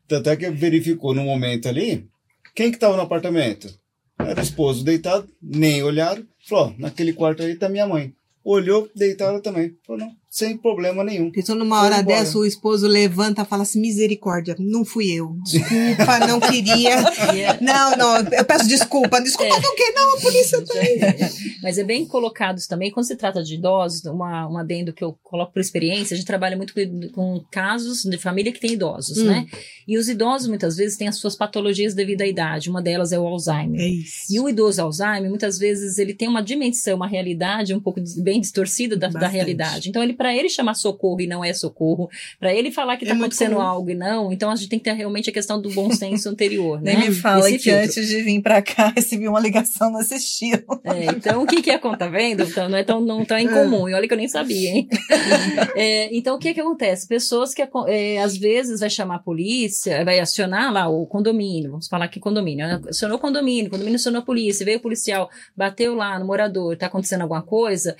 [0.06, 2.06] Tanto é que verificou no momento ali,
[2.54, 3.72] quem que estava no apartamento?
[4.18, 6.26] Era o esposo deitado, nem olharam.
[6.46, 8.14] Falou, naquele quarto aí tá minha mãe.
[8.44, 9.74] Olhou, deitada também.
[9.86, 11.30] Falou, não, sem problema nenhum.
[11.30, 15.36] Pensou numa hora dessa, o esposo levanta e fala assim: misericórdia, não fui eu.
[15.44, 16.96] Desculpa, não queria.
[17.34, 19.20] É- Não, não, eu peço desculpa.
[19.20, 19.60] Desculpa É.
[19.60, 19.92] do quê?
[19.94, 21.00] Não, a polícia tá aí.
[21.62, 22.90] Mas é bem colocado isso também.
[22.90, 26.26] Quando se trata de idosos, uma, um adendo que eu coloco por experiência, a gente
[26.26, 26.74] trabalha muito
[27.12, 29.26] com, casos de família que tem idosos, Hum.
[29.26, 29.46] né?
[29.86, 32.68] E os idosos, muitas vezes, têm as suas patologias devido à idade.
[32.70, 33.80] Uma delas é o Alzheimer.
[33.80, 34.34] É isso.
[34.34, 38.40] E o idoso Alzheimer, muitas vezes, ele tem uma dimensão, uma realidade um pouco bem
[38.40, 39.88] distorcida da, da realidade.
[39.88, 42.08] Então, ele, para ele chamar socorro e não é socorro,
[42.40, 43.66] para ele falar que É está muito acontecendo comum.
[43.66, 46.30] algo e não, então a gente tem que ter realmente a questão do bom senso
[46.30, 46.94] anterior, né?
[46.96, 47.82] Nem me fala Esse que filtro.
[47.84, 50.80] antes de vir pra cá recebi uma ligação nesse estilo.
[50.82, 52.42] É, então, o que que é, tá vendo?
[52.42, 53.86] Então, não é tão, não tão incomum.
[53.86, 54.88] E olha que eu nem sabia, hein?
[55.76, 57.06] É, então, o que que acontece?
[57.06, 61.86] Pessoas que, é, às vezes, vai chamar a polícia, vai acionar lá o condomínio, vamos
[61.86, 62.80] falar aqui condomínio, né?
[62.88, 66.86] acionou o condomínio, condomínio acionou a polícia, veio o policial, bateu lá no morador, tá
[66.86, 67.94] acontecendo alguma coisa,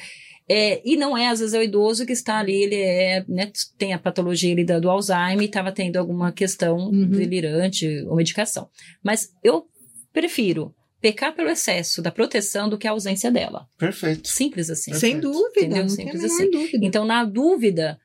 [0.48, 3.50] é, e não é, às vezes, é o idoso que está ali, ele é, né,
[3.78, 7.08] tem a patologia ali da- do Alzheimer e estava tendo alguma questão Uhum.
[7.08, 8.68] delirante ou medicação.
[9.02, 9.66] Mas eu
[10.12, 13.66] prefiro pecar pelo excesso da proteção do que a ausência dela.
[13.78, 14.28] Perfeito.
[14.28, 14.92] Simples assim.
[14.94, 15.84] Sem dúvida, Entendeu?
[15.86, 16.50] não tem a Simples assim.
[16.50, 16.86] dúvida.
[16.86, 17.98] Então, na dúvida,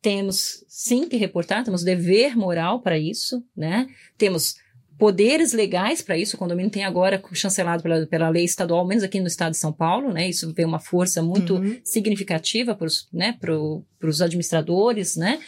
[0.00, 3.86] temos sim que reportar, temos dever moral para isso, né?
[4.18, 4.56] Temos
[5.02, 6.36] poderes legais para isso.
[6.36, 9.72] O condomínio tem agora chancelado pela, pela lei estadual, menos aqui no estado de São
[9.72, 10.28] Paulo, né?
[10.28, 11.76] Isso vem uma força muito Uhum.
[11.82, 13.84] significativa para os né, pro,
[14.22, 15.40] administradores, né?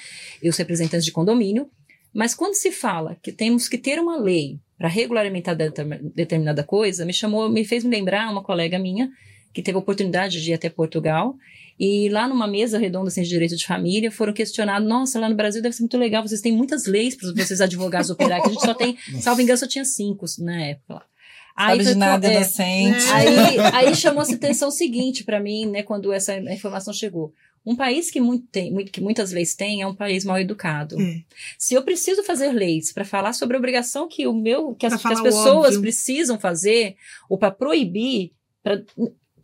[0.43, 1.69] E os representantes de condomínio.
[2.13, 7.05] Mas quando se fala que temos que ter uma lei para regulamentar determin- determinada coisa,
[7.05, 9.09] me chamou, me fez me lembrar uma colega minha
[9.55, 11.37] que teve a oportunidade de ir até Portugal
[11.79, 15.35] e lá numa mesa redonda assim, de direito de família foram questionados, nossa, lá no
[15.35, 18.53] Brasil deve ser muito legal, vocês têm muitas leis para vocês advogados operar, que a
[18.53, 20.95] gente só tem, salvo engano, só tinha cinco na época.
[20.95, 21.07] lá.
[21.57, 23.07] Sabe de nada, é, inocente.
[23.13, 27.33] Aí, aí chamou-se atenção o seguinte para mim, né, quando essa informação chegou.
[27.67, 31.01] Um país que, muito tem, que muitas leis tem é um país mal educado.
[31.01, 31.23] É.
[31.59, 35.01] Se eu preciso fazer leis para falar sobre a obrigação que o meu, que as,
[35.01, 35.81] que as pessoas óbvio.
[35.81, 36.97] precisam fazer,
[37.27, 38.33] ou para proibir,
[38.63, 38.83] pra,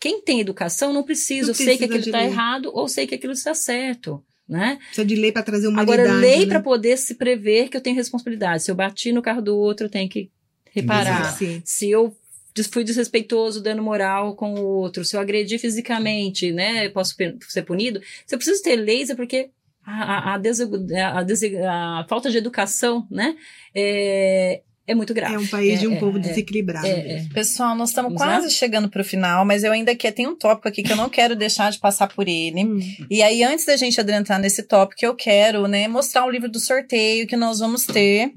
[0.00, 1.42] quem tem educação não precisa.
[1.42, 4.78] Não eu sei que aquilo está errado ou sei que aquilo está certo, né?
[4.86, 6.46] Precisa de lei para trazer uma Agora, lei né?
[6.46, 8.62] para poder se prever que eu tenho responsabilidade.
[8.62, 10.30] Se eu bati no carro do outro, eu tenho que
[10.72, 11.60] reparar Sim.
[11.64, 12.16] se eu
[12.72, 17.14] fui desrespeitoso, dando moral com o outro, se eu agredi fisicamente, né, eu posso
[17.48, 18.00] ser punido.
[18.26, 19.50] Se eu preciso ter leis é porque
[19.84, 23.36] a, a, a, a falta de educação, né,
[23.74, 25.34] é, é muito grave.
[25.34, 26.86] É um país de um É, povo é, desequilibrado.
[26.86, 27.28] é, mesmo.
[27.34, 28.50] Pessoal, nós estamos quase lá?
[28.50, 31.08] chegando para o final, mas eu ainda quero, tem um tópico aqui que eu não
[31.08, 32.64] quero deixar de passar por ele.
[32.64, 32.80] Hum.
[33.10, 36.58] E aí, antes da gente adentrar nesse tópico, eu quero, né, mostrar o livro do
[36.60, 38.32] sorteio que nós vamos ter.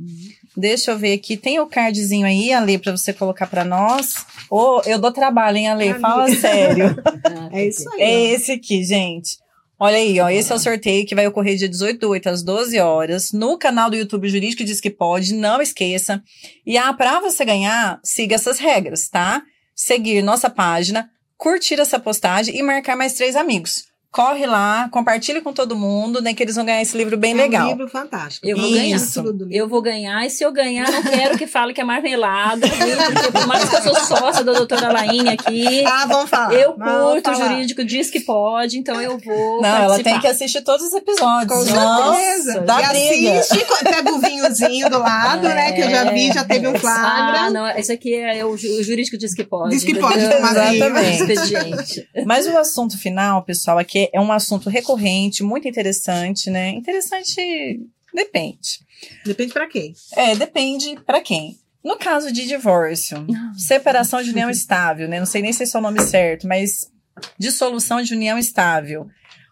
[0.56, 1.36] Deixa eu ver aqui.
[1.36, 4.14] Tem o cardzinho aí, Ale, para você colocar para nós.
[4.49, 5.93] Ô, eu dou trabalho, hein, Ale?
[5.95, 6.95] Fala sério.
[7.51, 8.01] É isso aí.
[8.01, 9.38] É esse aqui, gente.
[9.86, 10.29] Olha aí, ó.
[10.29, 13.57] Esse é o sorteio que vai ocorrer dia 18 do 8 às 12 horas no
[13.57, 15.34] canal do YouTube Jurídico Diz que Pode.
[15.34, 16.23] Não esqueça.
[16.65, 19.43] E ah, para você ganhar, siga essas regras, tá?
[19.75, 23.84] Seguir nossa página, curtir essa postagem e marcar mais três amigos.
[24.14, 26.36] Corre lá, compartilhe com todo mundo, né?
[26.36, 27.66] Que eles vão ganhar esse livro bem É legal.
[27.66, 28.45] um livro fantástico.
[28.47, 28.76] Eu vou Isso.
[28.76, 28.99] ganhar.
[28.99, 29.55] Título do livro.
[29.57, 32.95] Eu vou ganhar, e se eu ganhar, não quero que fale que é marmelada, viu?
[33.11, 36.53] Porque por mais que eu sou sócia da doutora Laine aqui, Ah, vamos falar.
[36.53, 37.49] eu Vamos curto, o falar.
[37.53, 40.11] jurídico diz que pode, então eu vou Não, ela participar.
[40.11, 41.51] tem que assistir todos os episódios.
[41.51, 42.61] Com certeza.
[42.61, 43.39] dá e briga.
[43.39, 45.72] assiste, pega o vinhozinho do lado, né?
[45.72, 47.49] Que eu já vi, já teve um Ah, flagra.
[47.49, 49.72] não, esse aqui é o, ju- o jurídico diz que pode.
[49.72, 50.07] Diz que entendeu?
[50.09, 52.07] pode tomar Exatamente.
[52.28, 56.70] Mas o assunto final, pessoal, aqui é um assunto recorrente, muito interessante, né?
[56.70, 57.80] Interessante
[58.14, 58.80] depende.
[59.26, 59.93] Depende pra quem.
[60.16, 61.58] É, depende pra quem.
[61.84, 63.26] No caso de divórcio,
[63.58, 65.20] separação de união estável, né?
[65.20, 66.89] Não sei nem se esse é o nome certo, mas
[67.38, 69.08] dissolução de união estável.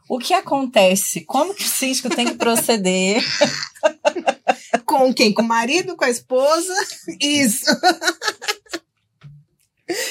[0.10, 1.22] O que acontece?
[1.22, 3.24] Como que o síndico tem que proceder?
[4.86, 5.34] Com quem?
[5.34, 6.74] Com o marido, com a esposa?
[7.20, 7.66] Isso.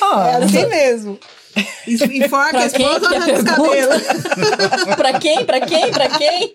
[0.00, 1.18] Ó, É assim mesmo.
[1.86, 4.02] Enforca Pra a quem esposa é ou arranca os cabelos?
[4.96, 5.44] pra quem?
[5.44, 5.90] Pra quem?
[5.90, 6.52] Pra quem?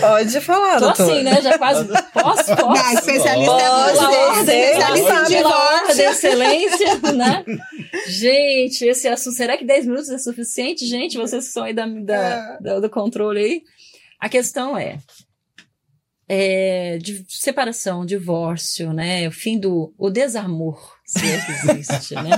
[0.00, 1.02] pode falar, Tô doutor.
[1.10, 1.42] assim, né?
[1.42, 1.84] Já quase.
[1.86, 2.12] Posso?
[2.12, 2.56] Posso?
[2.56, 4.52] Não, especialista Pode, é você, você.
[4.70, 5.96] Especialista divórcio.
[5.96, 7.44] da excelência, né?
[8.06, 10.86] Gente, esse assunto, será que 10 minutos é suficiente?
[10.86, 12.62] Gente, vocês que são aí da, da- É.
[12.62, 13.62] da- do controle aí.
[14.20, 14.98] A questão é,
[16.28, 19.26] é de separação, divórcio, né?
[19.26, 22.30] O fim do o desamor, se é que existe, né?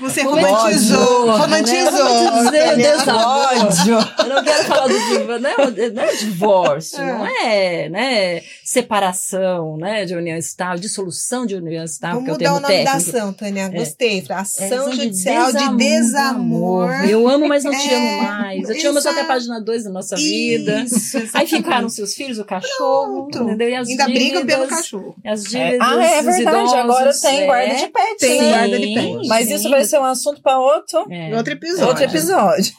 [0.00, 1.26] Você Ódio, romantizou.
[1.26, 1.32] né?
[1.38, 2.44] Romantizou.
[2.52, 2.76] Tânia.
[2.76, 3.66] desamor.
[3.66, 3.98] Ódio.
[4.18, 7.12] Eu não quero falar do divórcio, não, é- não é divórcio, É.
[7.12, 12.50] não é, né, separação, né, de união estável, dissolução de união estável, Vamos que é
[12.50, 13.16] o mudar nome da técnico.
[13.18, 13.68] ação, Tânia.
[13.68, 14.24] Gostei.
[14.28, 16.90] Ação É, de judicial de desamor.
[17.08, 18.68] Eu amo, mas não te É, amo mais.
[18.68, 20.82] Eu te amo só até a página 2 da nossa vida.
[20.82, 21.56] Isso, Aí exatamente.
[21.56, 23.42] ficaram seus filhos, o cachorro, Pronto.
[23.48, 23.68] entendeu?
[23.68, 25.16] E as Ainda brigam pelo dívidas, cachorro.
[25.26, 26.42] As É, dívidas ah, é verdade.
[26.42, 27.46] idosos, Agora tem é.
[27.46, 27.88] guarda de
[28.18, 28.48] Tem né?
[28.50, 29.28] guarda.
[29.28, 29.54] Mas sim.
[29.54, 31.36] isso vai ser um assunto para outro, É.
[31.36, 31.88] Outro episódio.
[31.88, 32.72] outro episódio.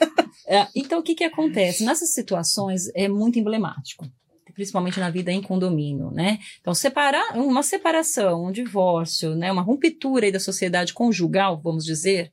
[0.48, 1.86] É, então, o que, que acontece?
[1.86, 4.06] Nessas situações é muito emblemático,
[4.54, 6.38] principalmente na vida em condomínio, né?
[6.60, 9.52] Então, separar, uma separação, um divórcio, né?
[9.52, 12.32] uma ruptura aí da sociedade conjugal, vamos dizer,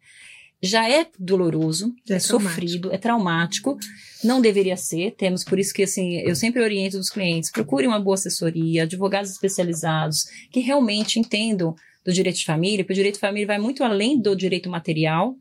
[0.62, 3.78] já é doloroso, Já é, é sofrido, é traumático.
[4.22, 5.12] Não deveria ser.
[5.12, 9.30] Temos por isso que assim, eu sempre oriento os clientes: procurem uma boa assessoria, advogados
[9.30, 11.74] especializados que realmente entendam
[12.04, 15.36] do direito de família, porque o direito de família vai muito além do direito material.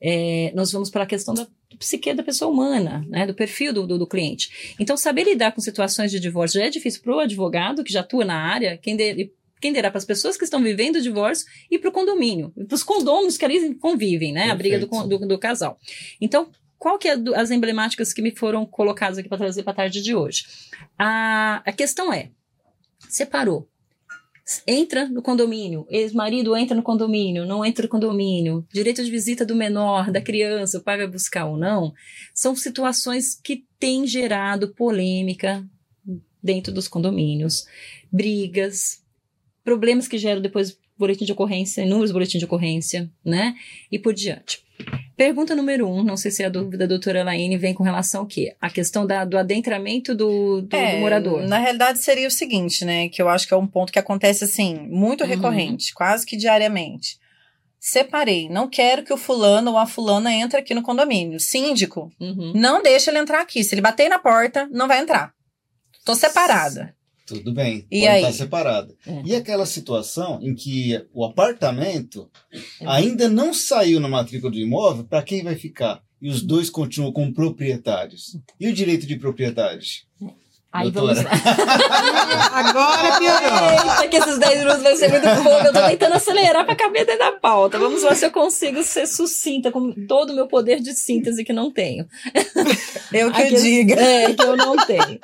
[0.00, 1.46] É, nós vamos pela questão da
[1.78, 4.74] psique da pessoa humana, né, do perfil do, do, do cliente.
[4.78, 8.00] Então, saber lidar com situações de divórcio já é difícil para o advogado que já
[8.00, 11.46] atua na área, quem, de, quem dirá para as pessoas que estão vivendo o divórcio
[11.70, 15.26] e para o condomínio, para os condôminos que ali convivem, né, a briga do, do,
[15.26, 15.78] do casal.
[16.20, 16.48] Então,
[16.78, 20.02] qual que é as emblemáticas que me foram colocadas aqui para trazer para a tarde
[20.02, 20.44] de hoje?
[20.98, 22.30] A, a questão é,
[23.08, 23.68] separou,
[24.66, 29.54] entra no condomínio, ex-marido entra no condomínio, não entra no condomínio, direito de visita do
[29.54, 31.92] menor, da criança, o pai vai buscar ou não,
[32.34, 35.64] são situações que têm gerado polêmica
[36.42, 37.64] dentro dos condomínios,
[38.12, 39.02] brigas,
[39.62, 43.54] problemas que geram depois boletim de ocorrência, inúmeros boletins de ocorrência, né?
[43.90, 44.63] E por diante.
[45.16, 48.22] Pergunta número um, não sei se é a dúvida da doutora Laine vem com relação
[48.22, 48.56] ao quê?
[48.60, 51.42] A questão da, do adentramento do, do, É, do morador.
[51.46, 53.08] Na realidade, seria o seguinte, né?
[53.08, 55.30] Que eu acho que é um ponto que acontece assim, muito Uhum.
[55.30, 57.16] recorrente, quase que diariamente.
[57.78, 61.38] Separei, não quero que o fulano ou a fulana entre aqui no condomínio.
[61.38, 62.52] Síndico, Uhum.
[62.54, 63.62] não deixa ele entrar aqui.
[63.62, 65.32] Se ele bater na porta, não vai entrar.
[66.04, 66.93] Tô separada.
[67.26, 68.20] Tudo bem, E pode aí?
[68.22, 68.94] estar separado.
[69.06, 69.22] É.
[69.24, 72.58] E aquela situação em que o apartamento É.
[72.86, 76.02] ainda não saiu na matrícula do imóvel, para quem vai ficar?
[76.20, 78.36] E os dois continuam como proprietários.
[78.60, 80.06] E o direito de propriedade?
[80.72, 81.14] Aí Doutora.
[81.22, 81.30] vamos lá.
[82.52, 83.92] Agora piorou.
[83.94, 85.66] Eita, que esses 10 minutos vão ser muito pouco.
[85.66, 87.78] Eu tô tentando acelerar pra caber dentro da pauta.
[87.78, 91.52] Vamos ver se eu consigo ser sucinta com todo o meu poder de síntese que
[91.52, 92.06] não tenho.
[93.18, 93.94] Eu que A que- diga.
[93.94, 95.18] É, que eu não tenho.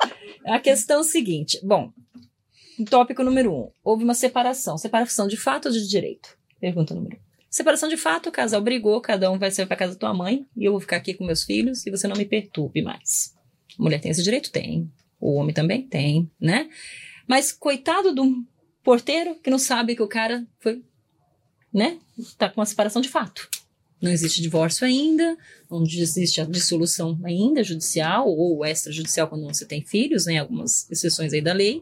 [0.45, 1.91] A questão é o seguinte: bom,
[2.89, 4.77] tópico número um: houve uma separação.
[4.77, 6.37] Separação de fato ou de direito?
[6.59, 7.19] Pergunta número um.
[7.49, 10.45] Separação de fato, o casal brigou, cada um vai ser pra casa da tua mãe
[10.55, 13.35] e eu vou ficar aqui com meus filhos e você não me perturbe mais.
[13.77, 14.49] A mulher tem esse direito?
[14.51, 14.89] Tem.
[15.19, 16.69] O homem também tem, né?
[17.27, 18.41] Mas coitado do
[18.81, 20.81] porteiro que não sabe que o cara foi,
[21.73, 21.99] né?
[22.37, 23.49] Tá com uma separação de fato.
[24.01, 25.37] Não existe divórcio ainda,
[25.69, 30.39] não existe a dissolução ainda judicial ou extrajudicial quando você tem filhos, né?
[30.39, 31.81] Algumas exceções aí da lei.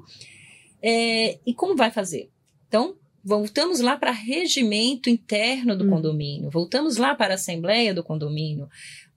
[0.82, 2.30] É, e como vai fazer?
[2.68, 5.90] Então, voltamos lá para regimento interno do Hum.
[5.90, 8.68] condomínio, voltamos lá para a assembleia do condomínio.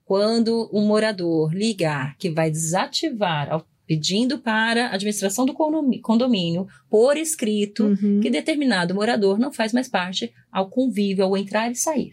[0.04, 7.16] Quando um morador ligar que vai desativar, ao- pedindo para a administração do condomínio, por
[7.16, 8.20] escrito, Uhum.
[8.20, 12.12] que determinado morador não faz mais parte ao convívio, ao entrar e sair.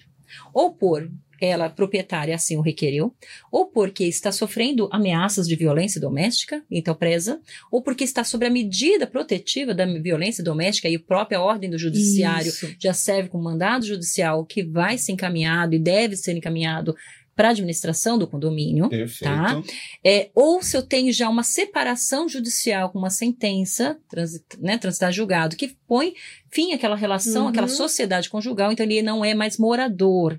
[0.53, 1.09] Ou por
[1.41, 3.13] ela, proprietária, assim o requereu,
[3.51, 7.39] ou porque está sofrendo ameaças de violência doméstica, então presa,
[7.71, 11.77] ou porque está sob a medida protetiva da violência doméstica e a própria ordem do
[11.77, 12.75] judiciário Isso.
[12.79, 16.95] já serve como mandado judicial que vai ser encaminhado e deve ser encaminhado
[17.39, 18.89] para a administração do condomínio.
[18.89, 19.23] Perfeito.
[19.33, 19.63] Tá.
[20.03, 25.09] É, ou se eu tenho já uma separação judicial com uma sentença, transi né, transitar
[25.13, 26.13] julgado, que põe
[26.51, 27.47] fim àquela relação, Uhum.
[27.47, 30.37] àquela sociedade conjugal, então ele não é mais morador.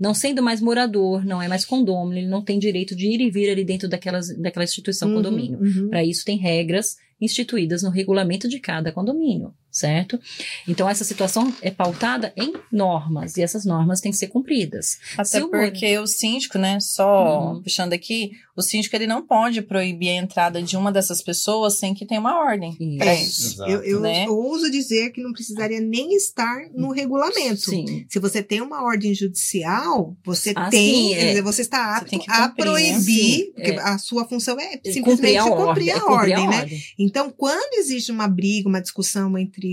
[0.00, 3.30] Não sendo mais morador, não é mais condômino, ele não tem direito de ir e
[3.30, 5.58] vir ali dentro daquelas, daquela instituição Uhum, condomínio.
[5.60, 5.90] uhum.
[5.90, 10.18] Para isso tem regras instituídas no regulamento de cada condomínio, certo?
[10.66, 14.98] Então essa situação é pautada em normas e essas normas têm que ser cumpridas.
[15.14, 17.62] Até Se o porque o síndico, né, só Uhum.
[17.62, 21.94] puxando aqui, o síndico ele não pode proibir a entrada de uma dessas pessoas sem
[21.94, 22.76] que tenha uma ordem.
[22.80, 23.02] Isso.
[23.02, 23.22] É.
[23.22, 23.48] isso.
[23.54, 23.70] Exato.
[23.70, 24.28] Eu, eu né?
[24.28, 27.70] ouso dizer que não precisaria nem estar no regulamento.
[27.70, 28.04] Sim.
[28.08, 31.18] Se você tem uma ordem judicial, você Ah, tem, sim, é.
[31.18, 32.70] quer dizer, você está apto tem que a cumprir, né?
[32.72, 33.78] proibir, porque é.
[33.80, 35.66] a sua função é Cumprir simplesmente a ordem.
[35.66, 36.56] cumprir é a cumprir ordem, né?
[36.60, 36.82] ordem.
[36.98, 39.67] Então, quando existe uma briga, uma discussão entre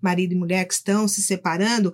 [0.00, 1.92] marido e mulher que estão se separando,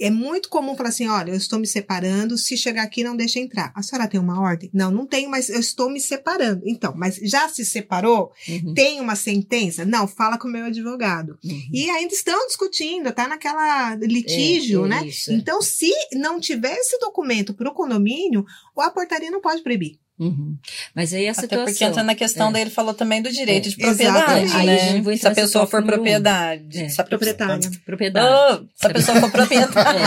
[0.00, 3.38] é muito comum falar assim: olha, eu estou me separando, se chegar aqui não deixa
[3.38, 3.72] entrar.
[3.74, 4.70] A senhora tem uma ordem?
[4.72, 6.62] Não, não tenho, mas eu estou me separando.
[6.64, 8.32] Então, mas já se separou?
[8.48, 8.74] Uhum.
[8.74, 9.84] Tem uma sentença?
[9.84, 11.38] Não, fala com o meu advogado.
[11.44, 11.68] Uhum.
[11.72, 15.06] E ainda estão discutindo, tá naquela litígio, É, é né?
[15.06, 15.34] isso, é.
[15.34, 18.44] Então, se não tiver esse documento para o condomínio,
[18.78, 19.98] a portaria não pode proibir.
[20.18, 20.56] Uhum.
[20.94, 21.64] Mas aí a Até situação.
[21.66, 22.52] porque entra na questão É.
[22.52, 24.56] daele falou também do direito É, de propriedade, exatamente.
[24.56, 25.02] Aí né?
[25.02, 25.86] vai Se a pessoa for um.
[25.86, 26.80] propriedade.
[26.82, 26.88] É.
[26.88, 27.70] Se a Proprietária.
[27.84, 28.28] Propriedade.
[28.62, 30.00] Oh, se a pessoa for proprietária.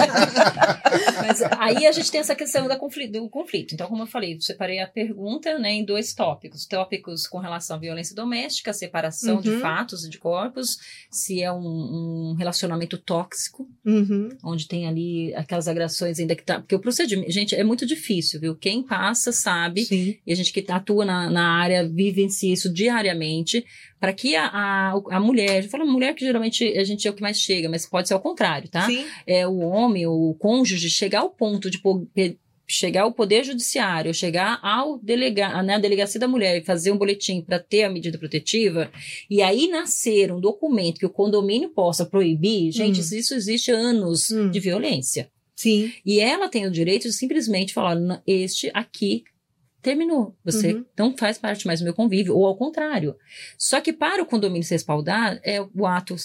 [1.27, 3.73] Mas aí a gente tem essa questão conflito, do conflito.
[3.73, 6.65] Então, como eu falei, eu separei a pergunta né, em dois tópicos.
[6.65, 9.59] Tópicos com relação à violência doméstica, separação de Uhum.
[9.59, 10.77] fatos e de corpos,
[11.11, 14.29] se é um, um relacionamento tóxico, Uhum.
[14.43, 16.59] onde tem ali aquelas agressões ainda que tá.
[16.59, 18.55] Porque o procedimento, gente, é muito difícil, viu?
[18.55, 20.17] Quem passa sabe Sim.
[20.25, 23.65] e a gente que atua na, na área vivencia isso diariamente,
[23.99, 27.13] para que a, a, a mulher, eu falo mulher que geralmente a gente é o
[27.13, 28.85] que mais chega, mas pode ser ao contrário, tá?
[28.85, 29.05] Sim.
[29.25, 31.79] É o homem, o cônjuge, chegar ao ponto de
[32.69, 37.41] chegar ao Poder Judiciário, chegar ao delega, na delegacia da mulher e fazer um boletim
[37.41, 38.91] para ter a medida protetiva,
[39.29, 43.17] e aí nascer um documento que o condomínio possa proibir, gente, Hum.
[43.17, 44.51] isso existe anos Hum.
[44.51, 45.31] de violência.
[45.55, 45.91] Sim.
[46.05, 49.23] E ela tem o direito de simplesmente falar: "Não, este aqui
[49.81, 50.35] terminou.
[50.43, 50.85] Você Uhum.
[50.99, 53.15] não faz parte mais do meu convívio, ou ao contrário.
[53.57, 56.15] Só que para o condomínio se respaldar, é o ato,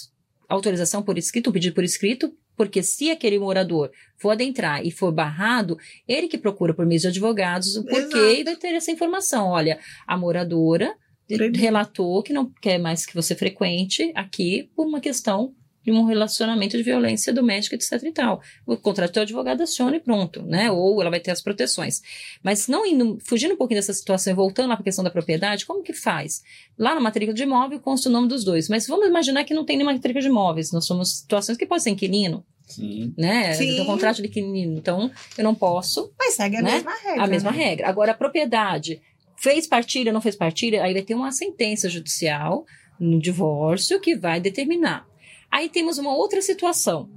[0.48, 5.10] autorização por escrito, o pedido por escrito, porque se aquele morador for adentrar e for
[5.10, 9.48] barrado, ele que procura por meio de advogados o porquê e vai ter essa informação.
[9.48, 10.94] Olha, a moradora
[11.26, 11.58] Proibido.
[11.58, 15.52] relatou que não quer mais que você frequente aqui por uma questão
[15.84, 18.40] de um relacionamento de violência doméstica, etc e tal.
[18.64, 20.70] O contrato do advogado aciona e pronto, né?
[20.70, 22.00] Ou ela vai ter as proteções.
[22.42, 25.10] Mas não indo, fugindo um pouquinho dessa situação e voltando lá para a questão da
[25.10, 26.42] propriedade, como que faz?
[26.78, 29.64] Lá na matrícula de imóvel consta o nome dos dois, mas vamos imaginar que não
[29.64, 30.72] tem nem matrícula de imóveis.
[30.72, 33.12] Nós somos situações que pode ser inquilino, Sim.
[33.18, 33.52] né?
[33.54, 33.66] Sim.
[33.66, 36.72] Tem um contrato de inquilino, então eu não posso Mas segue a Né?
[36.74, 37.22] mesma regra.
[37.22, 37.56] a mesma né?
[37.58, 37.88] regra.
[37.88, 39.00] Agora, a propriedade
[39.36, 42.64] fez partilha, não fez partilha, aí vai ter uma sentença judicial
[42.98, 45.06] no divórcio que vai determinar.
[45.50, 47.10] Aí temos uma outra situação.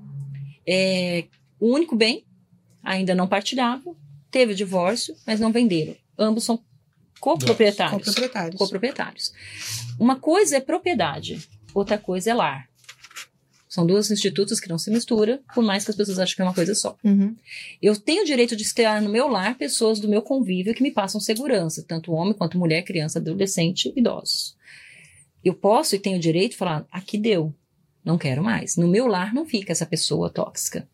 [0.67, 1.25] É,
[1.59, 2.25] o único bem
[2.83, 3.95] ainda não partilhava,
[4.31, 5.95] teve o divórcio, mas não venderam.
[6.17, 6.59] Ambos são
[7.19, 8.03] coproprietários.
[8.03, 8.57] proprietários.
[8.57, 9.33] Coproprietários.
[9.99, 12.67] Uma coisa é propriedade, outra coisa é lar.
[13.75, 16.45] São dois institutos que não se misturam, por mais que as pessoas achem que é
[16.45, 16.95] uma coisa só.
[17.03, 17.35] Uhum.
[17.81, 20.91] Eu tenho o direito de ter no meu lar pessoas do meu convívio que me
[20.91, 24.55] passam segurança, tanto homem quanto mulher, criança, adolescente, idosos.
[25.43, 27.53] Eu posso e tenho o direito de falar: aqui deu,
[28.01, 28.77] não quero mais.
[28.77, 30.87] No meu lar não fica essa pessoa tóxica.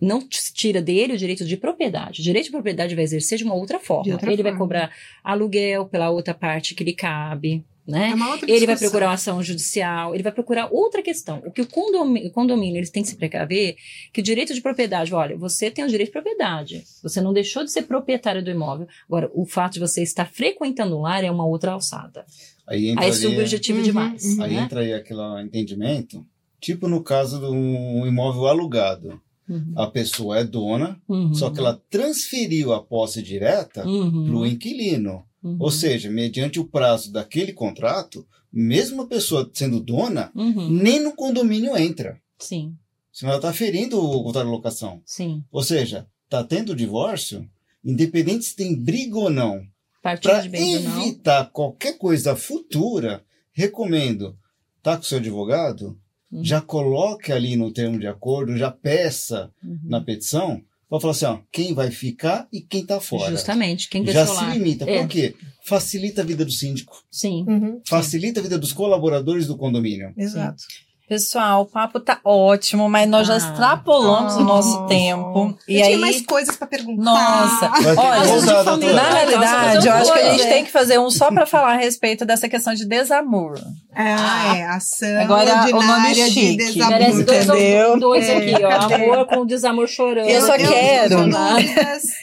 [0.00, 2.20] Não tira dele o direito de propriedade.
[2.20, 4.12] O direito de propriedade vai exercer de uma outra forma.
[4.12, 4.64] Outra ele vai forma.
[4.64, 8.10] cobrar aluguel pela outra parte que lhe cabe, né?
[8.10, 11.42] É uma outra Ele vai procurar uma ação judicial, ele vai procurar outra questão.
[11.46, 13.76] O que o condomínio, o condomínio eles têm que se precaver
[14.12, 16.82] que o direito de propriedade, olha, você tem o direito de propriedade.
[17.02, 18.88] Você não deixou de ser proprietário do imóvel.
[19.08, 22.24] Agora, o fato de você estar frequentando o lar é uma outra alçada.
[22.66, 24.24] Aí entra Aí é subjetivo Uhum, demais.
[24.24, 24.42] uhum.
[24.42, 24.62] Aí né?
[24.62, 26.26] entra aí aquele entendimento,
[26.60, 29.20] tipo no caso de um imóvel alugado.
[29.48, 29.74] Uhum.
[29.76, 31.32] A pessoa é dona, Uhum.
[31.32, 34.24] só que ela transferiu a posse direta Uhum.
[34.26, 35.24] para o inquilino.
[35.46, 35.56] Uhum.
[35.60, 40.68] Ou seja, mediante o prazo daquele contrato, mesmo a pessoa sendo dona, Uhum.
[40.70, 42.20] nem no condomínio entra.
[42.38, 42.74] Sim,
[43.12, 45.00] Senão ela está ferindo o contrato de locação.
[45.04, 45.42] sim.
[45.50, 47.48] Ou seja, está tendo divórcio,
[47.84, 49.64] independente se tem briga ou não,
[50.02, 51.02] para ou não.
[51.02, 54.36] evitar qualquer coisa futura, recomendo,
[54.82, 55.98] tá com seu advogado,
[56.30, 56.44] Uhum.
[56.44, 59.78] já coloque ali no termo de acordo, já peça Uhum.
[59.84, 63.30] na petição, para falar assim, ó, quem vai ficar e quem tá fora.
[63.30, 63.88] Justamente.
[63.88, 64.54] Quem já se lá.
[64.54, 64.88] limita.
[64.88, 65.00] É.
[65.00, 65.34] Por quê?
[65.64, 67.44] Facilita a vida do síndico, Sim.
[67.48, 67.80] Uhum.
[67.84, 70.12] facilita a vida dos colaboradores do condomínio.
[70.16, 70.62] Exato.
[71.08, 73.36] Pessoal, o papo tá ótimo, mas nós já Ah.
[73.36, 75.56] extrapolamos o nosso tempo.
[75.68, 77.04] E eu aí, tinha mais coisas pra perguntar.
[77.04, 77.70] Nossa.
[77.96, 78.92] Olha, de doutora.
[78.92, 80.48] na realidade, eu acho que a gente é.
[80.48, 83.56] tem que fazer um só pra falar a respeito dessa questão de desamor.
[83.94, 84.64] Ah, é.
[84.66, 86.56] Ação Agora, o nome de chique.
[86.56, 86.98] desamor.
[86.98, 88.00] Merece dois, Entendeu?
[88.00, 88.68] dois É, aqui, ó.
[88.68, 88.94] cadê?
[89.04, 90.28] Amor com desamor chorando.
[90.28, 91.14] Eu só Eu- quero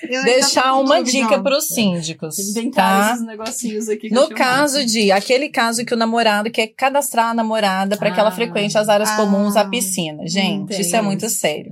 [0.10, 3.14] eu Deixar uma dica pros síndicos, Inventaram tá?
[3.14, 4.14] esses negocinhos aqui.
[4.14, 8.30] No caso de aquele caso que o namorado quer cadastrar a namorada para que ela
[8.30, 8.34] Ah.
[8.78, 9.18] As áreas Ah.
[9.18, 10.28] comuns, a piscina.
[10.28, 11.40] Gente, Tem isso é muito isso.
[11.40, 11.72] sério.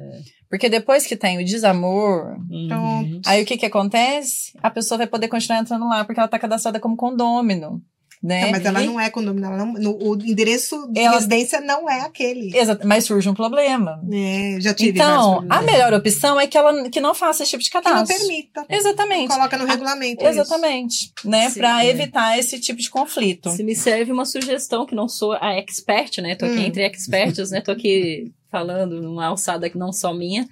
[0.50, 3.22] Porque depois que tem o desamor, Uhum.
[3.26, 4.52] aí o que que acontece?
[4.62, 7.82] A pessoa vai poder continuar entrando lá porque ela tá cadastrada como condômino,
[8.22, 8.44] né?
[8.44, 11.90] Não, mas ela não é condomínio, ela não, no, o endereço de Ela- residência não
[11.90, 12.56] é aquele.
[12.56, 14.00] Exato, mas surge um problema.
[14.12, 17.64] É, já tive Então, a melhor opção é que ela que não faça esse tipo
[17.64, 18.18] de que não cadastro.
[18.18, 18.66] permita.
[18.70, 19.28] Exatamente.
[19.34, 20.22] Coloca no regulamento.
[20.24, 20.30] isso.
[20.40, 21.90] Exatamente, né, Pra é.
[21.90, 23.50] evitar esse tipo de conflito.
[23.52, 26.36] Se me serve uma sugestão, que não sou a expert, né?
[26.36, 26.64] Tô aqui Hum.
[26.66, 27.62] entre experts, né?
[27.62, 30.48] Tô aqui falando numa alçada que não só minha.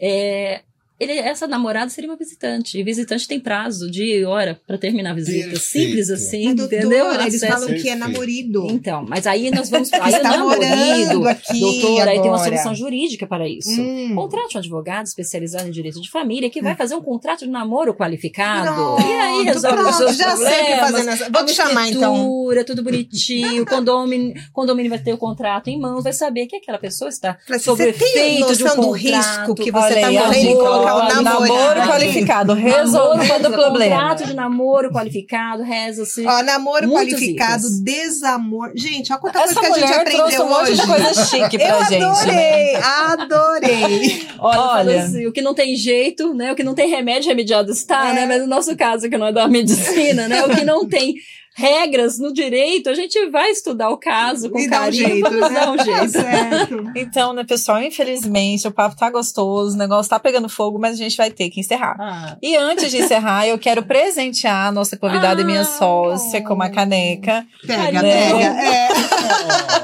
[0.00, 0.60] É,
[0.98, 2.78] ele, essa namorada seria uma visitante.
[2.78, 5.50] E visitante tem prazo, dia e hora, pra terminar a visita.
[5.50, 5.60] Perfeito.
[5.60, 7.12] Simples assim, Mas, doutora, entendeu?
[7.20, 7.98] eles falam que é Perfeito.
[7.98, 8.66] namorido.
[8.70, 9.92] Então, mas aí nós vamos.
[9.92, 13.80] Aí o Está namorido, namorando aqui doutora, aí tem uma solução jurídica para isso.
[13.80, 14.14] Hum.
[14.14, 17.94] Contrate um advogado especializado em direito de família que vai fazer um contrato de namoro
[17.94, 18.74] qualificado.
[18.74, 20.90] Pronto, e aí resolve pronto, os seus já sei o que problemas.
[20.90, 21.30] fazer nessa.
[21.30, 22.48] Vou te chamar então.
[22.66, 23.62] Tudo bonitinho.
[23.62, 27.38] O condomínio, condomínio vai ter o contrato em mãos, vai saber que aquela pessoa está
[27.46, 29.16] Falei sob Você tem efeito de um noção do contrato.
[29.16, 31.48] risco que você está correndo em dica, colocar o ó, namorado?
[31.48, 33.96] namoro qualificado, resolvendo o Namoro, problema.
[33.96, 36.26] Contrato de namoro qualificado, reza-se.
[36.26, 37.80] Ó, namoro qualificado, itens.
[37.80, 38.72] desamor.
[38.74, 40.80] Gente, olha quanta Essa coisa que a gente mulher trouxe aprendeu um monte hoje.
[40.80, 42.76] de coisa chique pra Eu gente, né?
[42.76, 44.28] adorei, adorei.
[44.40, 45.02] Olha, Olha.
[45.02, 46.52] assim, o que não tem jeito, né?
[46.52, 48.14] O que não tem remédio, remediado está, É.
[48.14, 48.26] né?
[48.26, 50.44] Mas no nosso caso, que não é da medicina, né?
[50.44, 51.14] O que não tem
[51.58, 55.30] regras no direito, a gente vai estudar o caso com E dá um carinho, jeito,
[55.32, 55.48] né?
[55.50, 56.08] dar um jeito.
[56.18, 56.84] Certo.
[56.94, 60.96] Então, né, pessoal, infelizmente, o papo tá gostoso, o negócio tá pegando fogo, mas a
[60.96, 61.96] gente vai ter que encerrar.
[61.98, 66.42] Ah, E antes de encerrar, eu quero presentear a nossa convidada e minha Ah, sócia
[66.44, 68.02] com uma caneca Pega, Carinho.
[68.02, 68.44] pega.
[68.62, 68.88] É.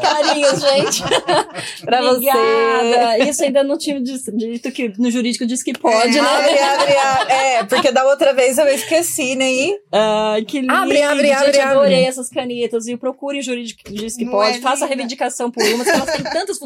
[0.01, 1.03] carinhos, gente.
[1.85, 2.29] pra você.
[2.31, 3.19] Obrigada.
[3.29, 6.23] Isso ainda não tinha dito que no jurídico diz que pode, É.
[6.23, 6.29] né?
[6.29, 7.33] Abre, abre, abre.
[7.33, 9.51] É, porque da outra vez eu esqueci, né?
[9.53, 10.73] E Ai, que lindo.
[10.73, 12.87] Abre, abre, Gente, abre, adorei essas canetas.
[12.87, 14.59] E procure o jurídico que diz que Não pode.
[14.59, 16.59] é Faça reivindicação por umas, que elas têm tantas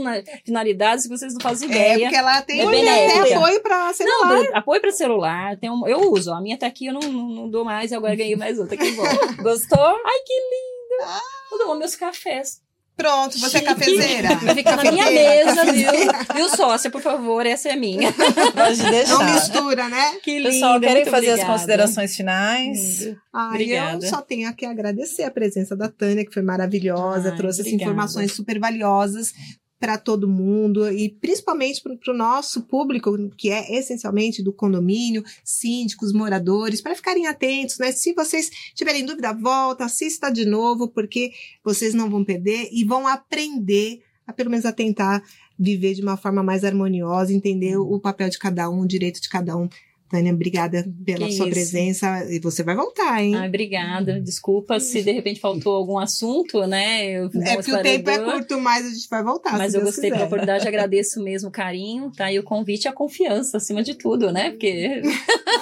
[0.45, 1.99] finalidades que vocês não fazem É, ideia.
[2.09, 4.29] porque ela tem É apoio pra celular.
[4.45, 6.33] Não, apoio para celular, tem um, eu uso.
[6.33, 8.77] A minha tá aqui, eu não, não, não dou mais, e agora ganhei mais outra.
[8.77, 9.03] Que bom.
[9.43, 9.79] gostou?
[9.81, 11.13] Ai, que lindo!
[11.53, 12.61] Eu dou meus cafés.
[12.99, 13.73] Pronto, você é Chique.
[13.75, 14.35] cafezeira.
[14.45, 15.93] Vai ficar na minha mesa, cafezeira.
[15.93, 16.35] viu?
[16.35, 18.13] Viu, sócia, por favor, essa é minha.
[18.13, 19.25] Pode Não deixar.
[19.35, 20.17] mistura, né?
[20.21, 20.51] Que lindo.
[20.51, 21.53] Pessoal, querem muito fazer as obrigada.
[21.53, 23.01] considerações finais?
[23.03, 23.21] Lindo.
[23.33, 24.05] Ai, Obrigada.
[24.05, 28.33] eu só tenho que agradecer a presença da Tânia, que foi maravilhosa, Ai, trouxe informações
[28.33, 29.33] super valiosas
[29.79, 36.13] para todo mundo e principalmente para o nosso público, que é essencialmente do condomínio, síndicos,
[36.13, 37.93] moradores, para ficarem atentos, né?
[37.93, 41.33] Se vocês tiverem dúvida, volta, assista de novo, porque
[41.65, 45.23] vocês não vão perder e vão aprender a pelo menos a tentar
[45.59, 49.29] viver de uma forma mais harmoniosa, entender o papel de cada um, o direito de
[49.29, 49.69] cada um.
[50.09, 51.55] Tânia, obrigada pela Que sua isso.
[51.55, 53.35] presença e você vai voltar, hein?
[53.37, 54.21] Ai, obrigada.
[54.21, 57.05] Desculpa se de repente faltou algum assunto, né?
[57.11, 59.59] Eu É porque o tempo é curto, mas a gente vai voltar.
[59.59, 60.27] Mas se eu Deus gostei pela quiser.
[60.27, 62.33] oportunidade, agradeço mesmo o carinho, tá?
[62.33, 64.51] E o convite e a confiança, acima de tudo, né?
[64.51, 65.03] Porque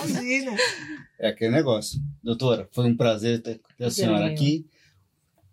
[0.04, 0.52] Imagina.
[1.18, 1.98] É aquele negócio.
[2.22, 4.66] Doutora, foi um prazer ter a senhora aqui.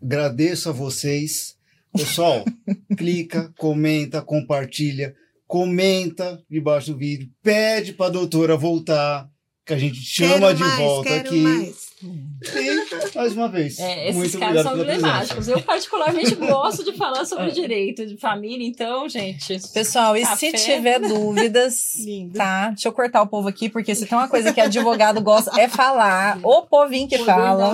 [0.02, 1.56] Agradeço a vocês.
[1.96, 2.44] Pessoal,
[2.98, 5.16] clica, comenta, compartilha,
[5.48, 9.30] comenta debaixo do vídeo, pede pra doutora voltar,
[9.66, 11.42] que a gente chama Quero de mais, volta aqui.
[11.42, 11.83] mais.
[12.04, 13.80] E, mais uma vez.
[13.80, 15.48] é, esses muito casos são emblemáticos.
[15.48, 19.60] Eu, particularmente, gosto de falar sobre direito de família, então, gente.
[19.74, 20.76] Pessoal, e se Café.
[20.76, 22.34] tiver dúvidas, Lindo.
[22.38, 22.70] tá?
[22.70, 25.68] Deixa eu cortar o povo aqui, porque se tem uma coisa que advogado gosta é
[25.68, 27.72] falar, o povinho que fala.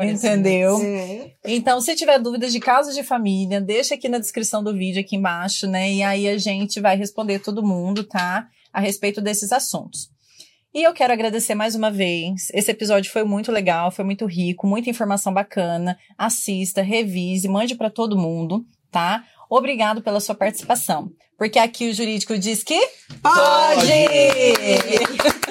[0.00, 0.80] assim, Entendeu?
[0.82, 1.32] É.
[1.44, 5.16] Então, se tiver dúvidas de casos de família, deixa aqui na descrição do vídeo, aqui
[5.16, 5.90] embaixo, né?
[5.92, 8.46] E aí a gente vai responder todo mundo, tá?
[8.72, 10.11] A respeito desses assuntos.
[10.74, 12.48] E eu quero agradecer mais uma vez.
[12.54, 15.98] Esse episódio foi muito legal, foi muito rico, muita informação bacana.
[16.16, 19.22] Assista, revise, mande para todo mundo, tá?
[19.50, 21.10] Obrigado pela sua participação.
[21.36, 22.80] Porque aqui o jurídico diz que
[23.20, 23.86] Pode!
[25.20, 25.41] pode!